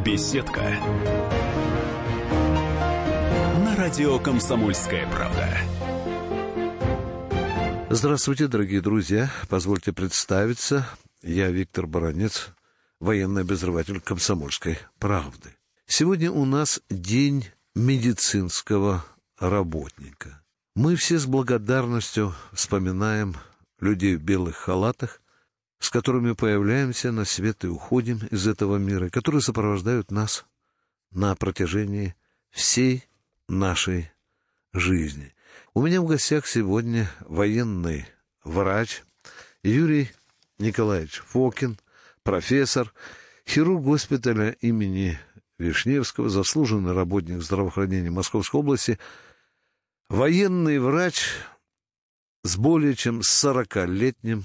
Беседка 0.05 0.73
радио 3.77 4.19
«Комсомольская 4.19 5.07
правда». 5.11 5.59
Здравствуйте, 7.91 8.49
дорогие 8.49 8.81
друзья. 8.81 9.31
Позвольте 9.49 9.93
представиться. 9.93 10.89
Я 11.23 11.51
Виктор 11.51 11.87
Баранец, 11.87 12.49
военный 13.01 13.43
обозреватель 13.43 14.01
«Комсомольской 14.01 14.79
правды». 14.99 15.55
Сегодня 15.87 16.33
у 16.33 16.47
нас 16.47 16.81
день 16.89 17.47
медицинского 17.75 19.05
работника. 19.39 20.43
Мы 20.75 20.97
все 20.97 21.19
с 21.19 21.27
благодарностью 21.27 22.35
вспоминаем 22.53 23.37
людей 23.79 24.17
в 24.17 24.23
белых 24.23 24.57
халатах, 24.57 25.21
с 25.79 25.91
которыми 25.91 26.33
появляемся 26.33 27.13
на 27.13 27.27
свет 27.27 27.65
и 27.65 27.69
уходим 27.69 28.21
из 28.31 28.47
этого 28.47 28.77
мира, 28.77 29.11
которые 29.11 29.43
сопровождают 29.43 30.11
нас 30.11 30.47
на 31.11 31.35
протяжении 31.35 32.15
всей 32.51 33.05
нашей 33.49 34.11
жизни. 34.73 35.35
У 35.75 35.83
меня 35.83 36.01
в 36.01 36.07
гостях 36.07 36.47
сегодня 36.47 37.11
военный 37.21 38.07
врач 38.45 39.03
Юрий 39.63 40.11
Николаевич 40.59 41.23
Фокин, 41.27 41.79
профессор, 42.23 42.93
хирург 43.47 43.83
госпиталя 43.83 44.51
имени 44.61 45.19
Вишневского, 45.59 46.29
заслуженный 46.29 46.93
работник 46.93 47.43
здравоохранения 47.43 48.11
Московской 48.11 48.61
области, 48.61 48.99
военный 50.09 50.79
врач 50.79 51.27
с 52.43 52.57
более 52.57 52.95
чем 52.95 53.21
40-летним 53.21 54.45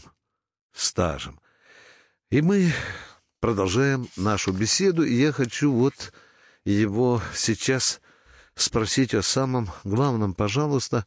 стажем. 0.73 1.39
И 2.29 2.41
мы 2.41 2.71
продолжаем 3.39 4.07
нашу 4.15 4.53
беседу, 4.53 5.03
и 5.03 5.13
я 5.13 5.31
хочу 5.31 5.71
вот 5.71 6.13
его 6.63 7.21
сейчас 7.35 8.01
спросить 8.55 9.13
о 9.13 9.21
самом 9.21 9.69
главном, 9.83 10.33
пожалуйста. 10.33 11.05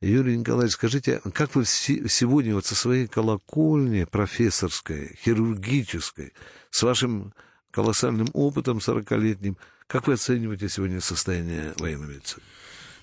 Юрий 0.00 0.38
Николаевич, 0.38 0.74
скажите, 0.74 1.20
как 1.34 1.54
вы 1.54 1.66
сегодня 1.66 2.54
вот 2.54 2.64
со 2.64 2.74
своей 2.74 3.06
колокольни 3.06 4.04
профессорской, 4.04 5.18
хирургической, 5.22 6.32
с 6.70 6.82
вашим 6.82 7.34
колоссальным 7.70 8.28
опытом 8.32 8.80
сорокалетним, 8.80 9.58
как 9.86 10.06
вы 10.06 10.14
оцениваете 10.14 10.68
сегодня 10.68 11.00
состояние 11.00 11.74
военной 11.78 12.14
медицины? 12.14 12.42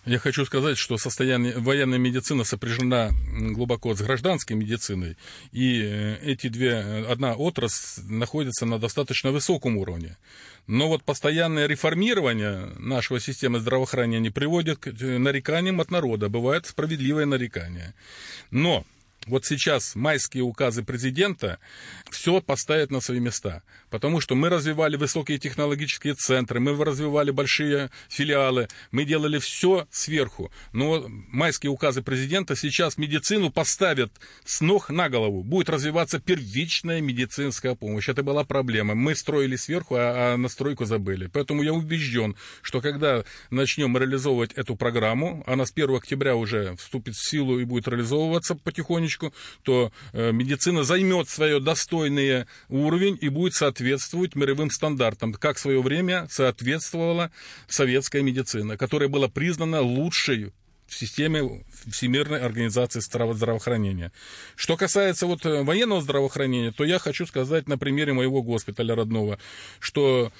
Я 0.08 0.20
хочу 0.20 0.46
сказать, 0.46 0.78
что 0.78 0.98
состояние 0.98 1.58
военная 1.58 1.98
медицина 1.98 2.46
сопряжена 2.46 3.12
глубоко 3.30 3.94
с 3.94 4.02
гражданской 4.02 4.56
медициной, 4.56 5.18
и 5.52 5.82
э, 5.84 6.20
эти 6.24 6.48
две, 6.48 6.70
э, 6.70 7.06
одна 7.12 7.34
отрасль 7.34 8.04
находится 8.04 8.66
на 8.66 8.80
достаточно 8.80 9.34
высоком 9.34 9.76
уровне. 9.76 10.16
Но 10.66 10.88
вот 10.88 11.04
постоянное 11.04 11.68
реформирование 11.68 12.68
нашего 12.80 13.20
системы 13.20 13.60
здравоохранения 13.60 14.32
приводит 14.32 14.78
к 14.78 14.88
э, 14.88 15.18
нареканиям 15.18 15.82
от 15.82 15.92
народа, 15.92 16.30
бывает 16.30 16.68
справедливое 16.68 17.26
нарекание. 17.26 17.94
Но 18.50 18.86
вот 19.28 19.44
сейчас 19.44 19.94
майские 19.96 20.44
указы 20.44 20.84
президента 20.84 21.60
все 22.10 22.40
поставят 22.40 22.92
на 22.92 23.02
свои 23.02 23.20
места. 23.20 23.62
Потому 23.90 24.20
что 24.20 24.36
мы 24.36 24.50
развивали 24.50 24.98
высокие 24.98 25.38
технологические 25.38 26.14
центры, 26.14 26.60
мы 26.60 26.84
развивали 26.84 27.32
большие 27.32 27.90
филиалы, 28.10 28.68
мы 28.92 29.06
делали 29.06 29.40
все 29.40 29.88
сверху. 29.92 30.52
Но 30.74 31.06
майские 31.08 31.72
указы 31.72 32.02
президента 32.02 32.56
сейчас 32.56 32.98
медицину 32.98 33.50
поставят 33.50 34.12
с 34.44 34.60
ног 34.60 34.90
на 34.90 35.10
голову. 35.10 35.42
Будет 35.44 35.70
развиваться 35.70 36.20
первичная 36.20 37.00
медицинская 37.00 37.76
помощь. 37.76 38.10
Это 38.10 38.24
была 38.24 38.44
проблема. 38.44 38.94
Мы 38.94 39.16
строили 39.16 39.56
сверху, 39.56 39.96
а, 39.96 40.34
а 40.34 40.38
на 40.38 40.50
стройку 40.50 40.86
забыли. 40.86 41.28
Поэтому 41.28 41.64
я 41.64 41.74
убежден, 41.74 42.36
что 42.62 42.82
когда 42.82 43.24
начнем 43.52 43.98
реализовывать 43.98 44.52
эту 44.54 44.76
программу, 44.76 45.44
она 45.48 45.66
с 45.66 45.72
1 45.72 45.96
октября 45.96 46.36
уже 46.36 46.76
вступит 46.76 47.16
в 47.16 47.26
силу 47.26 47.60
и 47.60 47.64
будет 47.64 47.88
реализовываться 47.88 48.56
потихонечку, 48.56 49.34
то 49.64 49.94
э, 50.12 50.32
медицина 50.34 50.84
займет 50.84 51.30
свое 51.30 51.62
достойный 51.62 52.46
уровень 52.68 53.18
и 53.22 53.30
будет 53.30 53.54
соответствовать 53.54 53.77
соответствовать 53.78 54.36
мировым 54.36 54.72
стандартам, 54.72 55.34
как 55.34 55.58
в 55.58 55.60
свое 55.60 55.82
время 55.82 56.28
соответствовала 56.32 57.32
советская 57.68 58.24
медицина, 58.24 58.76
которая 58.76 59.08
была 59.08 59.28
признана 59.28 59.82
лучшей 59.82 60.52
в 60.88 60.96
системе 60.96 61.64
Всемирной 61.92 62.40
организации 62.40 63.02
здравоохранения. 63.02 64.12
Что 64.56 64.78
касается 64.78 65.28
вот 65.28 65.46
э, 65.46 65.64
военного 65.64 66.02
здравоохранения, 66.02 66.72
то 66.72 66.86
я 66.86 66.98
хочу 66.98 67.26
сказать 67.26 67.68
на 67.68 67.78
примере 67.78 68.14
моего 68.14 68.42
госпиталя 68.42 68.96
родного, 68.96 69.38
что 69.80 70.32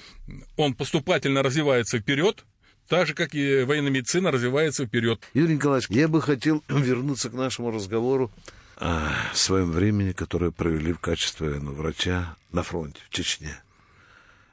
он 0.56 0.74
поступательно 0.74 1.42
развивается 1.42 1.98
вперед, 1.98 2.44
так 2.88 3.06
же, 3.06 3.14
как 3.14 3.34
и 3.34 3.62
военная 3.62 3.90
медицина 3.90 4.32
развивается 4.32 4.86
вперед. 4.86 5.20
Юрий 5.34 5.54
Николаевич, 5.54 5.90
я 5.90 6.08
бы 6.08 6.20
хотел 6.22 6.64
вернуться 6.68 7.30
к 7.30 7.34
нашему 7.34 7.70
разговору 7.70 8.30
о 8.78 9.10
своем 9.34 9.72
времени, 9.72 10.12
которое 10.12 10.50
провели 10.50 10.92
в 10.92 11.00
качестве 11.00 11.58
ну, 11.60 11.72
врача 11.72 12.36
на 12.52 12.62
фронте 12.62 13.00
в 13.08 13.10
Чечне. 13.10 13.60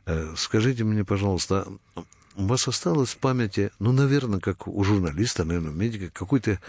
Э, 0.05 0.33
скажите 0.35 0.83
мне, 0.83 1.05
пожалуйста, 1.05 1.67
у 2.35 2.45
вас 2.45 2.67
осталось 2.67 3.11
в 3.11 3.17
памяти, 3.17 3.71
ну, 3.79 3.91
наверное, 3.91 4.39
как 4.39 4.67
у 4.67 4.83
журналиста, 4.83 5.45
наверное, 5.45 5.71
медика, 5.71 6.09
какой-то 6.09 6.59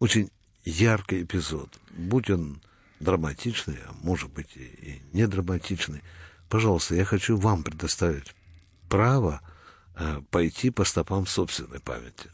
очень 0.00 0.30
яркий 0.64 1.22
эпизод, 1.22 1.78
будь 1.90 2.28
он 2.28 2.60
драматичный, 2.98 3.78
а 3.86 3.94
может 4.02 4.30
быть 4.30 4.56
и 4.56 5.00
не 5.12 5.26
драматичный. 5.26 6.02
Пожалуйста, 6.48 6.96
я 6.96 7.04
хочу 7.04 7.36
вам 7.36 7.62
предоставить 7.62 8.34
право 8.88 9.40
э, 9.94 10.20
пойти 10.30 10.70
по 10.70 10.84
стопам 10.84 11.26
собственной 11.26 11.80
памяти. 11.80 12.30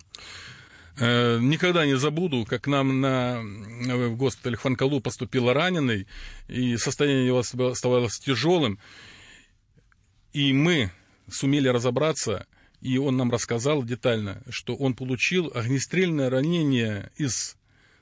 Э, 0.98 1.38
никогда 1.40 1.84
не 1.84 1.96
забуду, 1.96 2.46
как 2.46 2.66
нам 2.66 3.00
на, 3.00 3.40
в 3.42 4.16
госпитале 4.16 4.56
Хванкалу 4.56 5.00
поступил 5.00 5.52
раненый, 5.52 6.06
и 6.48 6.76
состояние 6.78 7.26
его 7.26 7.38
оставалось 7.38 8.18
тяжелым. 8.18 8.78
И 10.32 10.52
мы 10.52 10.90
сумели 11.30 11.68
разобраться, 11.68 12.46
и 12.80 12.96
он 12.98 13.16
нам 13.16 13.30
рассказал 13.30 13.82
детально, 13.82 14.42
что 14.48 14.74
он 14.74 14.94
получил 14.94 15.50
огнестрельное 15.54 16.30
ранение 16.30 17.10
из 17.16 17.56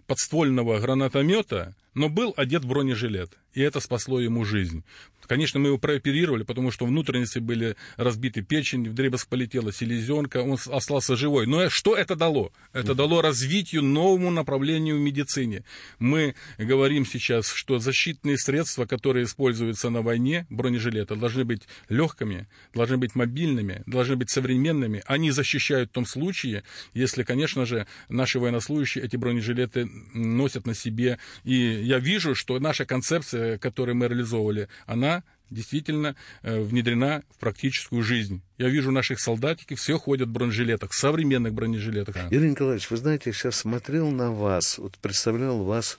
подствольного 0.07 0.79
гранатомета, 0.79 1.75
но 1.95 2.09
был 2.09 2.35
одет 2.37 2.65
в 2.65 2.69
бронежилет, 2.69 3.33
и 3.55 3.61
это 3.61 3.81
спасло 3.81 4.21
ему 4.21 4.45
жизнь. 4.45 4.85
Конечно, 5.27 5.61
мы 5.61 5.69
его 5.69 5.79
прооперировали, 5.79 6.43
потому 6.43 6.71
что 6.71 6.87
внутренности 6.87 7.39
были 7.39 7.77
разбиты, 7.97 8.43
печень 8.43 8.89
в 8.89 8.95
дребезг 8.95 9.29
полетела, 9.29 9.73
селезенка, 9.73 10.43
он 10.43 10.59
остался 10.71 11.17
живой. 11.17 11.47
Но 11.47 11.69
что 11.71 11.97
это 11.97 12.17
дало? 12.17 12.53
Это 12.73 12.95
дало 12.95 13.23
развитию 13.23 13.83
новому 13.83 14.31
направлению 14.31 14.97
в 14.97 15.01
медицине. 15.01 15.65
Мы 15.99 16.35
говорим 16.59 17.07
сейчас, 17.07 17.53
что 17.53 17.79
защитные 17.79 18.39
средства, 18.39 18.87
которые 18.87 19.25
используются 19.25 19.91
на 19.91 20.03
войне, 20.03 20.47
бронежилеты, 20.51 21.17
должны 21.17 21.45
быть 21.45 21.63
легкими, 21.89 22.47
должны 22.75 22.97
быть 22.97 23.15
мобильными, 23.15 23.83
должны 23.87 24.17
быть 24.17 24.31
современными. 24.31 25.03
Они 25.07 25.31
защищают 25.31 25.91
в 25.91 25.93
том 25.93 26.07
случае, 26.07 26.65
если, 26.93 27.23
конечно 27.23 27.67
же, 27.67 27.87
наши 28.09 28.39
военнослужащие 28.39 29.05
эти 29.05 29.17
бронежилеты 29.17 29.89
носят 30.13 30.67
на 30.67 30.75
себе. 30.75 31.19
И 31.45 31.55
я 31.55 31.99
вижу, 31.99 32.35
что 32.35 32.59
наша 32.59 32.85
концепция, 32.85 33.59
которую 33.59 33.97
мы 33.97 34.09
реализовывали, 34.09 34.69
она 34.87 35.14
действительно 35.55 36.17
э, 36.43 36.61
внедрена 36.61 37.23
в 37.35 37.39
практическую 37.39 38.03
жизнь. 38.03 38.43
Я 38.59 38.69
вижу 38.69 38.91
наших 38.91 39.21
солдатики, 39.21 39.75
все 39.75 39.99
ходят 39.99 40.29
в 40.29 40.33
бронежилетах, 40.33 40.93
современных 40.93 41.55
бронежилетах. 41.55 42.17
Юрий 42.31 42.51
Николаевич, 42.51 42.91
вы 42.91 42.97
знаете, 42.99 43.31
я 43.31 43.33
сейчас 43.33 43.57
смотрел 43.57 44.11
на 44.11 44.33
вас, 44.33 44.79
вот 44.79 44.99
представлял 44.99 45.63
вас 45.63 45.99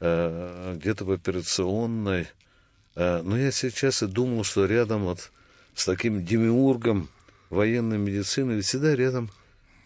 э, 0.00 0.76
где-то 0.76 1.04
в 1.04 1.10
операционной, 1.10 2.28
э, 2.94 3.22
но 3.22 3.38
я 3.38 3.50
сейчас 3.50 4.02
и 4.02 4.06
думал, 4.06 4.44
что 4.44 4.66
рядом 4.66 5.04
вот 5.04 5.30
с 5.74 5.84
таким 5.84 6.24
демиургом 6.24 7.08
военной 7.48 7.98
медицины, 7.98 8.52
ведь 8.52 8.66
всегда 8.66 8.94
рядом 8.94 9.30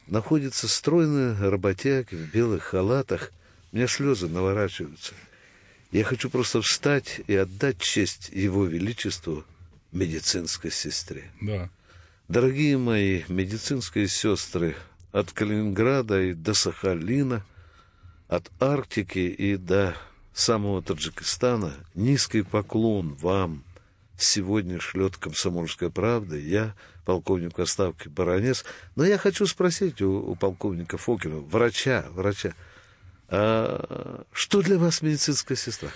находится 0.07 0.69
стройный 0.69 1.49
работяг 1.49 2.13
в 2.13 2.31
белых 2.33 2.65
халатах. 2.65 3.33
У 3.73 3.77
меня 3.77 3.87
слезы 3.89 4.29
наворачиваются. 4.29 5.15
Я 5.95 6.03
хочу 6.03 6.29
просто 6.29 6.61
встать 6.61 7.21
и 7.29 7.37
отдать 7.37 7.79
честь 7.79 8.29
Его 8.33 8.65
Величеству 8.65 9.45
медицинской 9.93 10.73
сестре. 10.73 11.31
Да. 11.41 11.71
Дорогие 12.27 12.77
мои 12.79 13.23
медицинские 13.29 14.09
сестры, 14.09 14.75
от 15.13 15.31
Калининграда 15.31 16.21
и 16.21 16.35
до 16.35 16.53
Сахалина, 16.53 17.47
от 18.27 18.51
Арктики 18.59 19.21
и 19.21 19.57
до 19.57 19.97
самого 20.33 20.83
Таджикистана, 20.83 21.75
низкий 21.95 22.43
поклон 22.43 23.15
вам 23.15 23.63
сегодня 24.19 24.81
шлет 24.81 25.17
комсомольская 25.17 25.91
правда. 25.91 26.37
Я 26.37 26.75
полковник 27.05 27.57
отставки 27.61 28.09
Баранец. 28.09 28.65
Но 28.97 29.05
я 29.05 29.17
хочу 29.17 29.47
спросить 29.47 30.03
у, 30.03 30.11
у 30.11 30.35
полковника 30.35 30.99
Фокина, 30.99 31.37
врача, 31.37 32.05
врача, 32.11 32.57
что 34.33 34.63
для 34.63 34.79
вас 34.79 35.03
медицинская 35.03 35.57
сестра? 35.57 35.91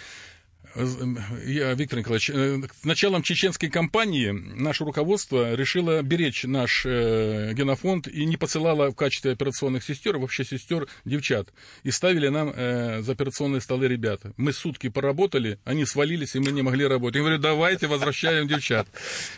Я, 0.75 1.75
Виктор 1.75 1.99
Николаевич, 1.99 2.31
э, 2.31 2.61
с 2.81 2.85
началом 2.85 3.23
чеченской 3.23 3.69
кампании 3.69 4.31
наше 4.31 4.85
руководство 4.85 5.55
решило 5.55 6.03
беречь 6.03 6.45
наш 6.45 6.85
э, 6.85 7.53
генофонд 7.55 8.07
и 8.07 8.25
не 8.25 8.37
посылало 8.37 8.91
в 8.91 8.95
качестве 8.95 9.33
операционных 9.33 9.83
сестер, 9.83 10.19
вообще 10.19 10.45
сестер, 10.45 10.87
девчат. 11.05 11.49
И 11.83 11.91
ставили 11.91 12.29
нам 12.29 12.53
э, 12.55 13.01
за 13.03 13.13
операционные 13.13 13.61
столы 13.61 13.89
ребята. 13.89 14.33
Мы 14.37 14.53
сутки 14.53 14.89
поработали, 14.89 15.59
они 15.65 15.85
свалились, 15.85 16.37
и 16.37 16.39
мы 16.39 16.53
не 16.53 16.63
могли 16.63 16.87
работать. 16.87 17.17
Я 17.17 17.23
говорю, 17.23 17.39
давайте 17.39 17.87
возвращаем 17.87 18.47
девчат. 18.47 18.87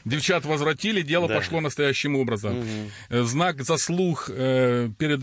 Девчат 0.04 0.44
возвратили, 0.44 1.02
дело 1.02 1.28
да. 1.28 1.36
пошло 1.36 1.60
настоящим 1.60 2.16
образом. 2.16 2.58
Угу. 2.58 3.24
Знак 3.24 3.62
заслуг 3.62 4.26
перед 4.26 5.20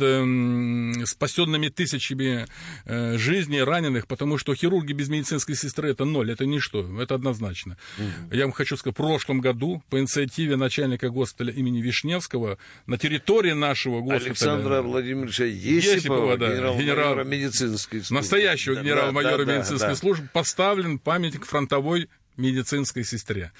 спасенными 1.08 1.68
тысячами 1.70 2.48
жизней 2.86 3.62
раненых, 3.62 4.08
потому 4.08 4.38
что 4.38 4.56
хирурги 4.56 4.94
без 4.94 5.10
медицинской 5.10 5.56
сестры 5.56 5.92
это 5.92 6.06
ноль, 6.08 6.32
это 6.32 6.46
ничто, 6.46 7.02
это 7.02 7.16
однозначно. 7.16 7.78
Угу. 7.98 8.36
Я 8.36 8.44
вам 8.44 8.52
хочу 8.52 8.78
сказать, 8.78 8.96
в 8.96 8.98
прошлом 8.98 9.42
году 9.42 9.84
по 9.90 10.00
инициативе 10.00 10.56
начальника 10.56 11.10
госпиталя 11.10 11.54
имени 11.54 11.82
Вишневского 11.82 12.58
на 12.86 12.98
территории 12.98 13.54
нашего 13.54 14.02
госпиталя... 14.02 14.28
Александра 14.28 14.82
Владимировича 14.82 15.46
Есипова, 15.46 15.96
Есипова 15.96 16.38
да, 16.38 16.52
генерал-майора 16.52 16.84
генерал, 16.84 17.26
медицинской 17.26 18.00
службы. 18.00 18.16
Настоящего 18.16 18.76
да, 18.76 18.82
генерал-майора 18.82 19.46
да, 19.46 19.58
медицинской 19.58 19.90
да, 19.90 19.96
службы 19.96 20.30
поставлен 20.34 21.00
памятник 21.00 21.46
фронтовой 21.46 22.10
медицинской 22.38 23.04
сестре. 23.04 23.52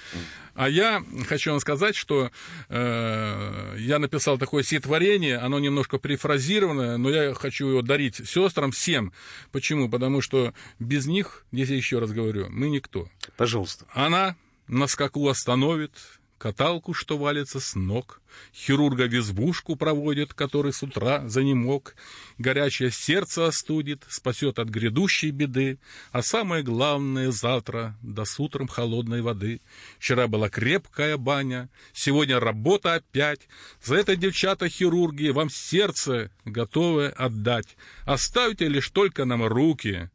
А 0.54 0.68
я 0.68 1.02
хочу 1.28 1.50
вам 1.50 1.60
сказать, 1.60 1.96
что 1.96 2.30
э, 2.68 3.76
я 3.78 3.98
написал 3.98 4.38
такое 4.38 4.62
стихотворение, 4.62 5.38
оно 5.38 5.58
немножко 5.58 5.98
перефразированное, 5.98 6.96
но 6.96 7.10
я 7.10 7.34
хочу 7.34 7.68
его 7.68 7.82
дарить 7.82 8.16
сестрам 8.28 8.70
всем. 8.70 9.12
Почему? 9.52 9.88
Потому 9.88 10.20
что 10.20 10.54
без 10.78 11.06
них, 11.06 11.44
здесь 11.52 11.68
я 11.70 11.76
еще 11.76 11.98
раз 11.98 12.12
говорю, 12.12 12.46
мы 12.50 12.68
никто. 12.68 13.08
Пожалуйста. 13.36 13.86
Она 13.92 14.36
на 14.68 14.86
скаку 14.86 15.28
остановит, 15.28 15.92
каталку, 16.38 16.94
что 16.94 17.18
валится 17.18 17.60
с 17.60 17.74
ног, 17.74 18.22
хирурга 18.54 19.08
в 19.08 19.14
избушку 19.14 19.76
проводит, 19.76 20.32
который 20.32 20.72
с 20.72 20.82
утра 20.82 21.28
занемог, 21.28 21.94
горячее 22.38 22.90
сердце 22.90 23.48
остудит, 23.48 24.04
спасет 24.08 24.58
от 24.58 24.68
грядущей 24.68 25.30
беды, 25.30 25.78
а 26.12 26.22
самое 26.22 26.62
главное 26.62 27.30
завтра, 27.30 27.96
да 28.02 28.24
с 28.24 28.38
утром 28.38 28.68
холодной 28.68 29.20
воды. 29.20 29.60
Вчера 29.98 30.28
была 30.28 30.48
крепкая 30.48 31.16
баня, 31.16 31.68
сегодня 31.92 32.40
работа 32.40 32.94
опять, 32.94 33.48
за 33.82 33.96
это, 33.96 34.16
девчата 34.16 34.68
хирурги, 34.68 35.28
вам 35.28 35.50
сердце 35.50 36.30
готовы 36.44 37.08
отдать. 37.08 37.76
Оставьте 38.04 38.68
лишь 38.68 38.88
только 38.90 39.24
нам 39.24 39.44
руки, 39.44 40.10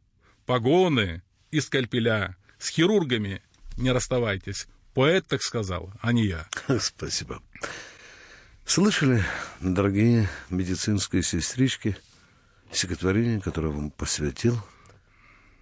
погоны 0.45 1.21
и 1.51 1.59
скальпеля. 1.59 2.37
С 2.57 2.69
хирургами 2.69 3.41
не 3.77 3.91
расставайтесь. 3.91 4.67
Поэт 4.93 5.25
так 5.27 5.41
сказал, 5.41 5.91
а 6.01 6.13
не 6.13 6.25
я. 6.25 6.47
Спасибо. 6.79 7.41
Слышали, 8.63 9.23
дорогие 9.59 10.29
медицинские 10.51 11.23
сестрички, 11.23 11.97
стихотворение, 12.71 13.41
которое 13.41 13.69
вам 13.69 13.89
посвятил 13.89 14.55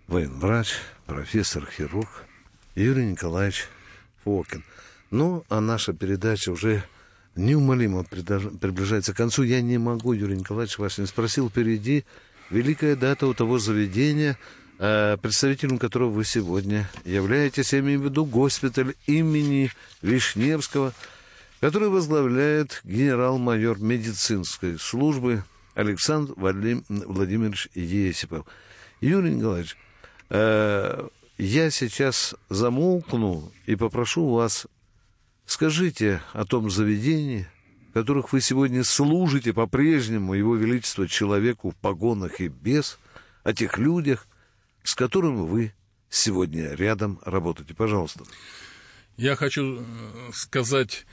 военврач, 0.08 0.74
профессор-хирург 1.06 2.10
Юрий 2.76 3.06
Николаевич 3.06 3.68
Фокин. 4.26 4.66
Ну, 5.12 5.46
а 5.48 5.62
наша 5.62 5.94
передача 5.94 6.50
уже 6.52 6.84
неумолимо 7.36 8.04
приближается 8.04 9.14
к 9.14 9.18
концу. 9.18 9.44
Я 9.44 9.62
не 9.62 9.78
могу, 9.78 10.12
Юрий 10.12 10.38
Николаевич, 10.38 10.78
вас 10.78 10.98
не 10.98 11.06
спросил, 11.06 11.50
впереди 11.50 12.04
великая 12.50 12.98
дата 12.98 13.26
у 13.28 13.34
того 13.34 13.60
заведения– 13.60 14.38
представителем 14.82 15.78
которого 15.78 16.10
вы 16.10 16.26
сегодня 16.26 16.90
являетесь, 17.06 17.72
я 17.72 17.80
имею 17.80 18.00
в 18.00 18.06
виду 18.06 18.26
госпиталь 18.26 18.96
имени 19.06 19.72
Вишневского, 20.02 20.94
который 21.60 21.90
возглавляет 21.90 22.82
генерал-майор 22.84 23.80
медицинской 23.80 24.80
службы 24.80 25.44
Александр 25.76 26.34
Владимирович 26.36 27.70
Есипов. 27.76 28.48
Юрий 29.02 29.36
Николаевич, 29.36 29.78
э, 30.32 31.08
я 31.38 31.70
сейчас 31.70 32.34
замолкну 32.50 33.52
и 33.68 33.76
попрошу 33.76 34.34
вас, 34.34 34.66
скажите 35.46 36.24
о 36.34 36.44
том 36.46 36.72
заведении, 36.72 37.48
в 37.92 37.94
которых 37.94 38.34
вы 38.34 38.42
сегодня 38.42 38.84
служите 38.84 39.54
по-прежнему 39.54 40.34
Его 40.34 40.56
Величество 40.56 41.08
человеку 41.08 41.70
в 41.70 41.76
погонах 41.76 42.42
и 42.42 42.48
без, 42.48 42.98
о 43.44 43.54
тех 43.54 43.78
людях, 43.78 44.26
с 44.84 44.96
которым 44.96 45.46
вы 45.46 45.74
сегодня 46.10 46.74
рядом 46.74 47.20
работаете. 47.24 47.74
Пожалуйста. 47.74 48.24
Я 49.18 49.36
хочу 49.36 49.82
э, 49.82 49.84
сказать 50.34 51.06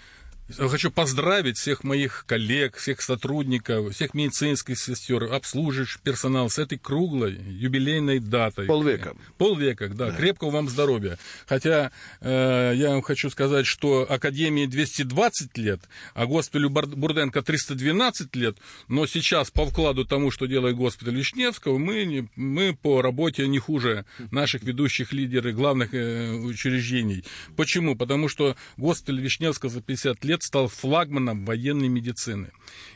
Хочу 0.57 0.91
поздравить 0.91 1.59
всех 1.59 1.85
моих 1.85 2.25
коллег, 2.27 2.77
всех 2.77 3.03
сотрудников, 3.03 3.95
всех 3.95 4.15
медицинских 4.15 4.79
сестер, 4.79 5.25
обслуживающих 5.25 6.01
персонал 6.01 6.49
с 6.49 6.59
этой 6.59 6.79
круглой 6.79 7.35
юбилейной 7.35 8.19
датой. 8.19 8.67
Полвека. 8.67 9.15
Полвека, 9.37 9.89
да. 9.89 10.11
да. 10.11 10.17
Крепкого 10.17 10.51
вам 10.51 10.69
здоровья. 10.71 11.19
Хотя 11.47 11.91
э, 12.21 12.73
я 12.75 12.91
вам 12.91 13.03
хочу 13.03 13.29
сказать, 13.29 13.67
что 13.67 14.07
Академии 14.09 14.65
220 14.65 15.59
лет, 15.59 15.81
а 16.15 16.25
госпиталю 16.25 16.71
Бурденко 16.71 17.43
312 17.43 18.35
лет, 18.37 18.57
но 18.89 19.07
сейчас 19.07 19.51
по 19.51 19.67
вкладу 19.67 20.07
тому, 20.07 20.31
что 20.31 20.47
делает 20.47 20.77
госпиталь 20.77 21.17
Вишневского, 21.17 21.77
мы, 21.77 22.31
мы 22.37 22.75
по 22.75 23.03
работе 23.03 23.47
не 23.49 23.59
хуже 23.59 24.07
наших 24.31 24.63
ведущих 24.63 25.13
лидеров 25.13 25.55
главных 25.55 25.93
э, 25.93 26.33
учреждений. 26.33 27.25
Почему? 27.55 27.97
Потому 27.97 28.29
что 28.29 28.57
госпиталь 28.79 29.21
Вишневского 29.21 29.71
за 29.71 29.83
50 29.83 30.25
лет 30.25 30.38
лет 30.39 30.43
стал 30.45 30.69
флагманом 30.69 31.45
военной 31.45 31.89
медицины. 31.89 32.51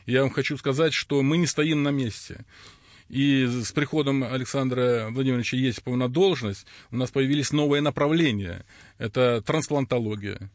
Я 0.07 0.23
вам 0.23 0.31
хочу 0.31 0.57
сказать, 0.57 0.93
что 0.93 1.23
мы 1.23 1.39
не 1.39 1.47
стоим 1.47 1.83
на 1.83 1.89
месте. 1.89 2.45
И 3.09 3.47
с 3.47 3.73
приходом 3.73 4.23
Александра 4.23 5.09
Владимировича 5.11 5.57
Есипова 5.57 5.97
на 5.97 6.09
должность 6.09 6.67
у 6.93 6.97
нас 6.97 7.11
появились 7.11 7.53
новые 7.53 7.83
направления. 7.83 8.65
Это 8.99 9.43
трансплантология. 9.45 10.51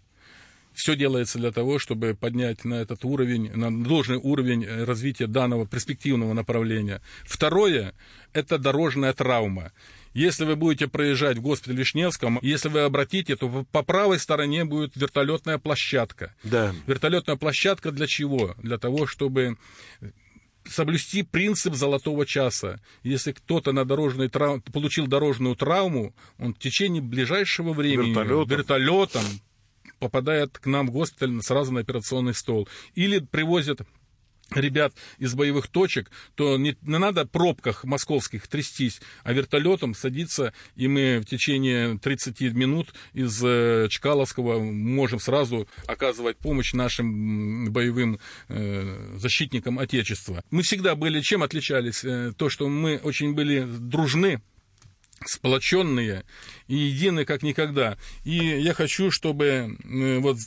Все 0.78 0.96
делается 0.96 1.40
для 1.40 1.52
того, 1.52 1.80
чтобы 1.80 2.14
поднять 2.14 2.64
на 2.64 2.76
этот 2.76 3.04
уровень, 3.04 3.52
на 3.52 3.84
должный 3.84 4.18
уровень 4.18 4.64
развития 4.86 5.26
данного 5.26 5.66
перспективного 5.66 6.34
направления. 6.34 7.02
Второе– 7.24 7.96
это 8.34 8.60
дорожная 8.60 9.12
травма. 9.14 9.72
Если 10.14 10.46
вы 10.46 10.56
будете 10.56 10.88
проезжать 10.88 11.40
в 11.40 11.42
госпиталь 11.42 11.78
Вишневском, 11.78 12.38
если 12.44 12.70
вы 12.70 12.82
обратите, 12.82 13.36
то 13.36 13.66
по 13.72 13.82
правой 13.82 14.20
стороне 14.20 14.66
будет 14.66 14.96
вертолетная 14.96 15.58
площадка. 15.58 16.36
Да. 16.44 16.76
Вертолетная 16.86 17.38
площадка 17.38 17.92
для 17.92 18.06
чего? 18.06 18.54
Для 18.62 18.78
того, 18.78 19.08
чтобы 19.08 19.58
соблюсти 20.64 21.24
принцип 21.24 21.74
золотого 21.74 22.28
часа. 22.28 22.80
Если 23.02 23.32
кто-то 23.32 23.72
на 23.72 23.84
дорожной 23.84 24.30
трав... 24.30 24.64
получил 24.66 25.08
дорожную 25.08 25.56
травму, 25.56 26.14
он 26.38 26.54
в 26.54 26.60
течение 26.60 27.02
ближайшего 27.02 27.74
времени 27.74 28.10
вертолетом, 28.10 28.48
вертолетом 28.48 29.24
попадает 30.00 30.58
к 30.58 30.66
нам 30.66 30.88
в 30.88 30.92
госпиталь 30.92 31.42
сразу 31.42 31.72
на 31.72 31.82
операционный 31.82 32.34
стол. 32.34 32.68
Или 32.96 33.20
привозят 33.20 33.82
ребят 34.56 34.94
из 35.18 35.34
боевых 35.34 35.68
точек, 35.68 36.10
то 36.36 36.58
не, 36.58 36.76
не 36.82 36.98
надо 36.98 37.26
пробках 37.26 37.84
московских 37.84 38.48
трястись, 38.48 39.02
а 39.24 39.34
вертолетом 39.34 39.94
садиться, 39.94 40.54
и 40.76 40.88
мы 40.88 41.20
в 41.20 41.26
течение 41.26 41.98
30 41.98 42.42
минут 42.54 42.94
из 43.14 43.42
э, 43.44 43.88
Чкаловского 43.90 44.60
можем 44.60 45.20
сразу 45.20 45.68
оказывать 45.86 46.38
помощь 46.38 46.74
нашим 46.74 47.72
боевым 47.72 48.20
э, 48.48 49.18
защитникам 49.18 49.80
Отечества. 49.80 50.44
Мы 50.50 50.64
всегда 50.64 50.96
были, 50.96 51.22
чем 51.22 51.44
отличались? 51.44 52.04
Э, 52.04 52.32
то, 52.38 52.50
что 52.50 52.70
мы 52.70 53.00
очень 53.04 53.34
были 53.34 53.62
дружны, 53.62 54.42
сплоченные 55.26 56.24
и 56.68 56.76
едины 56.76 57.26
как 57.26 57.44
никогда. 57.44 57.98
И 58.24 58.36
я 58.36 58.74
хочу, 58.74 59.12
чтобы 59.12 59.46
э, 59.84 60.20
вот 60.20 60.38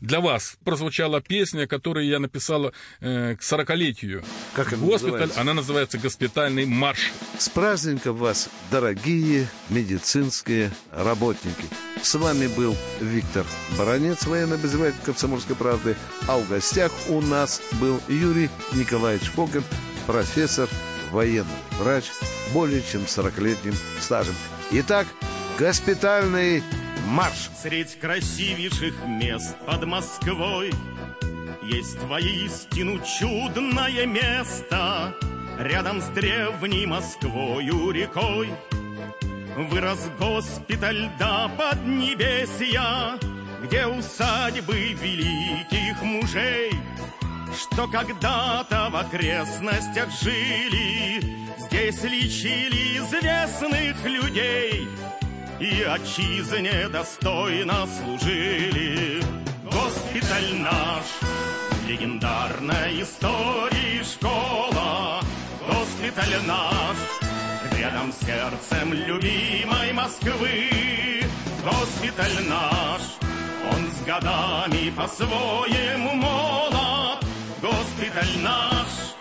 для 0.00 0.20
вас 0.20 0.56
прозвучала 0.64 1.20
песня, 1.20 1.66
которую 1.66 2.06
я 2.06 2.18
написала 2.18 2.72
э, 3.00 3.36
к 3.36 3.42
сорокалетию. 3.42 4.24
Как 4.54 4.72
она 4.72 4.82
Госпиталь, 4.82 5.12
называется? 5.12 5.40
Она 5.40 5.54
называется 5.54 5.98
«Госпитальный 5.98 6.66
марш». 6.66 7.12
С 7.38 7.48
праздником 7.48 8.16
вас, 8.16 8.48
дорогие 8.70 9.48
медицинские 9.68 10.70
работники. 10.92 11.64
С 12.02 12.14
вами 12.14 12.46
был 12.46 12.76
Виктор 13.00 13.44
Баранец, 13.76 14.26
военный 14.26 14.56
обозреватель 14.56 15.00
«Комсомольской 15.04 15.56
правды», 15.56 15.96
а 16.28 16.38
в 16.38 16.48
гостях 16.48 16.92
у 17.08 17.20
нас 17.20 17.60
был 17.80 18.00
Юрий 18.08 18.50
Николаевич 18.74 19.28
Фокин, 19.30 19.64
профессор 20.06 20.68
военный 21.10 21.46
врач, 21.78 22.04
более 22.52 22.82
чем 22.82 23.02
40-летним 23.02 23.74
стажем. 24.00 24.34
Итак, 24.70 25.06
госпитальный 25.58 26.62
марш. 27.06 27.50
Средь 27.62 27.98
красивейших 27.98 28.94
мест 29.06 29.56
под 29.66 29.86
Москвой 29.86 30.72
Есть 31.62 32.02
воистину 32.02 33.00
чудное 33.04 34.06
место 34.06 35.14
Рядом 35.58 36.00
с 36.00 36.08
древней 36.08 36.86
Москвою 36.86 37.90
рекой 37.90 38.50
Вырос 39.56 40.06
госпиталь 40.18 41.08
до 41.18 41.50
поднебесья, 41.56 43.18
Где 43.62 43.86
усадьбы 43.86 44.92
великих 44.92 46.02
мужей, 46.02 46.72
Что 47.58 47.88
когда-то 47.88 48.90
в 48.90 48.96
окрестностях 48.96 50.10
жили, 50.22 51.46
Здесь 51.58 52.02
лечили 52.02 52.98
известных 52.98 54.04
людей 54.04 54.86
И 55.58 55.82
отчизне 55.82 56.88
достойно 56.88 57.86
служили. 57.86 59.22
Госпиталь 59.64 60.54
наш, 60.58 61.04
легендарная 61.88 63.02
история 63.02 64.04
школа, 64.04 65.20
Госпиталь 65.66 66.36
наш, 66.46 66.96
рядом 67.78 68.12
с 68.12 68.18
сердцем 68.26 68.92
любимой 68.92 69.92
Москвы. 69.92 71.22
Госпиталь 71.64 72.46
наш, 72.48 73.02
он 73.72 73.90
с 73.90 74.06
годами 74.06 74.90
по-своему 74.90 76.14
молод. 76.14 77.05
Госпиталь 77.60 78.38
наш, 78.42 79.14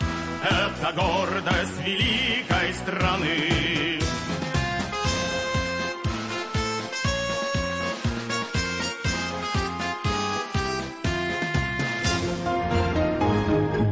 это 0.44 0.94
гордость 0.94 1.80
великой 1.86 2.74
страны. 2.74 4.00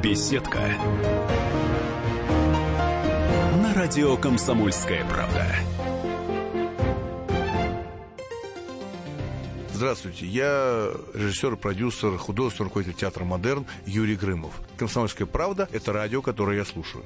Беседка. 0.01 0.59
На 3.61 3.73
радио 3.73 4.17
«Комсомольская 4.17 5.05
правда». 5.05 5.45
Здравствуйте, 9.73 10.27
я 10.27 10.91
режиссер, 11.15 11.57
продюсер, 11.57 12.15
художественный 12.17 12.67
руководитель 12.67 12.95
театра 12.95 13.23
«Модерн» 13.23 13.65
Юрий 13.87 14.15
Грымов. 14.15 14.53
«Комсомольская 14.77 15.25
правда»— 15.25 15.67
это 15.71 15.91
радио, 15.91 16.21
которое 16.21 16.57
я 16.57 16.65
слушаю. 16.65 17.03